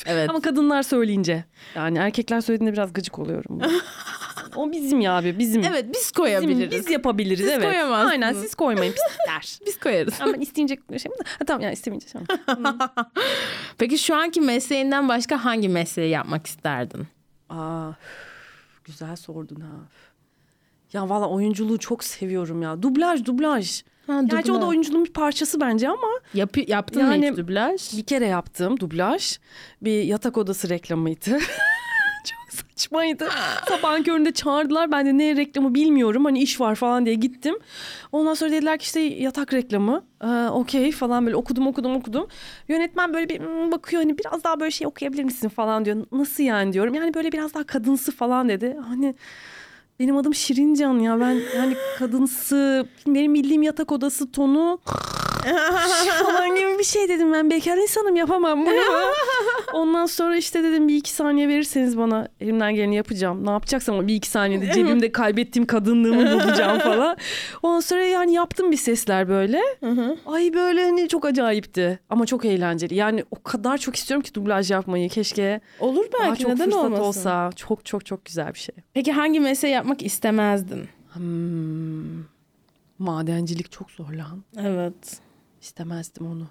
[0.05, 0.29] Evet.
[0.29, 1.43] Ama kadınlar söyleyince
[1.75, 3.61] yani erkekler söylediğinde biraz gıcık oluyorum.
[4.55, 5.63] o bizim ya abi bizim.
[5.63, 6.71] Evet biz Bizim, koyabiliriz.
[6.71, 7.63] biz yapabiliriz Siz evet.
[7.63, 8.11] koyamazsınız.
[8.11, 9.59] Aynen siz koymayın pislikler.
[9.65, 10.13] Biz koyarız.
[10.21, 11.17] Ama isteyince şey mi?
[11.39, 12.27] Ha, tamam yani istemeyince şey mi?
[13.77, 17.07] Peki şu anki mesleğinden başka hangi mesleği yapmak isterdin?
[17.49, 17.91] Aa,
[18.85, 19.75] güzel sordun ha.
[20.93, 22.81] Ya valla oyunculuğu çok seviyorum ya.
[22.83, 23.83] Dublaj, dublaj.
[24.07, 27.97] Ha, Gerçi o da oyunculuğun bir parçası bence ama Yapı- yaptın mı Yani- hiç dublaj?
[27.97, 29.37] bir kere yaptım dublaj.
[29.81, 31.39] Bir yatak odası reklamıydı.
[32.25, 33.29] çok saçmaydı.
[33.67, 34.91] Sabahın köründe çağırdılar.
[34.91, 36.25] Ben de ne reklamı bilmiyorum.
[36.25, 37.55] Hani iş var falan diye gittim.
[38.11, 40.03] Ondan sonra dediler ki işte yatak reklamı.
[40.23, 42.27] Ee, Okey falan böyle okudum okudum okudum.
[42.67, 46.05] Yönetmen böyle bir "Hmm," bakıyor hani biraz daha böyle şey okuyabilir misin falan diyor.
[46.11, 46.93] Nasıl yani diyorum.
[46.93, 48.77] Yani böyle biraz daha kadınsı falan dedi.
[48.87, 49.15] Hani
[49.99, 51.19] benim adım Şirincan ya.
[51.19, 54.79] Ben yani kadınsı benim bildiğim yatak odası tonu
[56.23, 58.75] falan gibi bir şey dedim ben bekar insanım yapamam bunu.
[59.73, 63.45] Ondan sonra işte dedim bir iki saniye verirseniz bana elimden geleni yapacağım.
[63.45, 67.17] Ne yapacaksam o bir iki saniyede cebimde kaybettiğim kadınlığımı bulacağım falan.
[67.63, 69.61] Ondan sonra yani yaptım bir sesler böyle.
[70.25, 72.95] Ay böyle hani çok acayipti ama çok eğlenceli.
[72.95, 75.09] Yani o kadar çok istiyorum ki dublaj yapmayı.
[75.09, 77.03] Keşke Olur belki çok neden fırsat olmasın?
[77.03, 77.49] olsa.
[77.55, 78.75] Çok çok çok güzel bir şey.
[78.93, 80.89] Peki hangi mesleği yapmak istemezdin?
[81.13, 82.23] Hmm.
[82.99, 84.43] Madencilik çok zor lan.
[84.57, 85.19] Evet.
[85.61, 86.47] İstemezdim onu.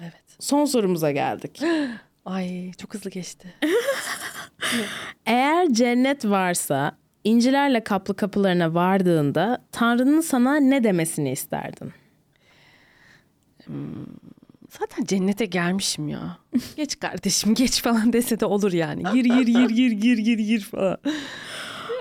[0.00, 0.24] Evet.
[0.38, 1.62] Son sorumuza geldik.
[2.24, 3.54] Ay çok hızlı geçti.
[5.26, 11.92] Eğer cennet varsa incilerle kaplı kapılarına vardığında Tanrı'nın sana ne demesini isterdin?
[14.80, 16.38] Zaten cennete gelmişim ya.
[16.76, 19.02] Geç kardeşim geç falan dese de olur yani.
[19.12, 20.98] Gir gir gir gir gir gir gir falan.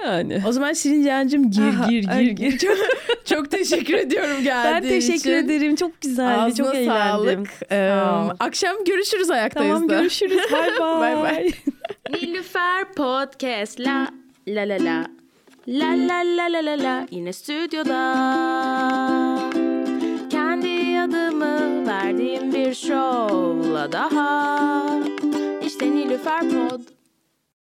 [0.06, 0.42] Yani.
[0.48, 2.58] O zaman Şirin Cancım gir Aha, gir gir gir.
[2.58, 2.78] Çok,
[3.26, 4.84] çok teşekkür ediyorum geldiğin için.
[4.84, 5.32] Ben teşekkür için.
[5.32, 5.76] ederim.
[5.76, 6.38] Çok güzeldi.
[6.42, 7.46] Ağzına çok eğlendim.
[7.46, 7.50] Sağlık.
[7.72, 10.00] Ee, Sağ akşam görüşürüz ayaktayız Tamam da.
[10.00, 10.38] görüşürüz.
[10.52, 11.00] Bay bay.
[11.00, 11.52] bay bay.
[12.10, 14.08] Nilüfer Podcast la
[14.48, 15.06] la la la.
[15.68, 18.00] La la la la la la yine stüdyoda
[20.30, 24.86] Kendi adımı verdiğim bir şovla daha
[25.66, 26.82] İşte Nilüfer Pod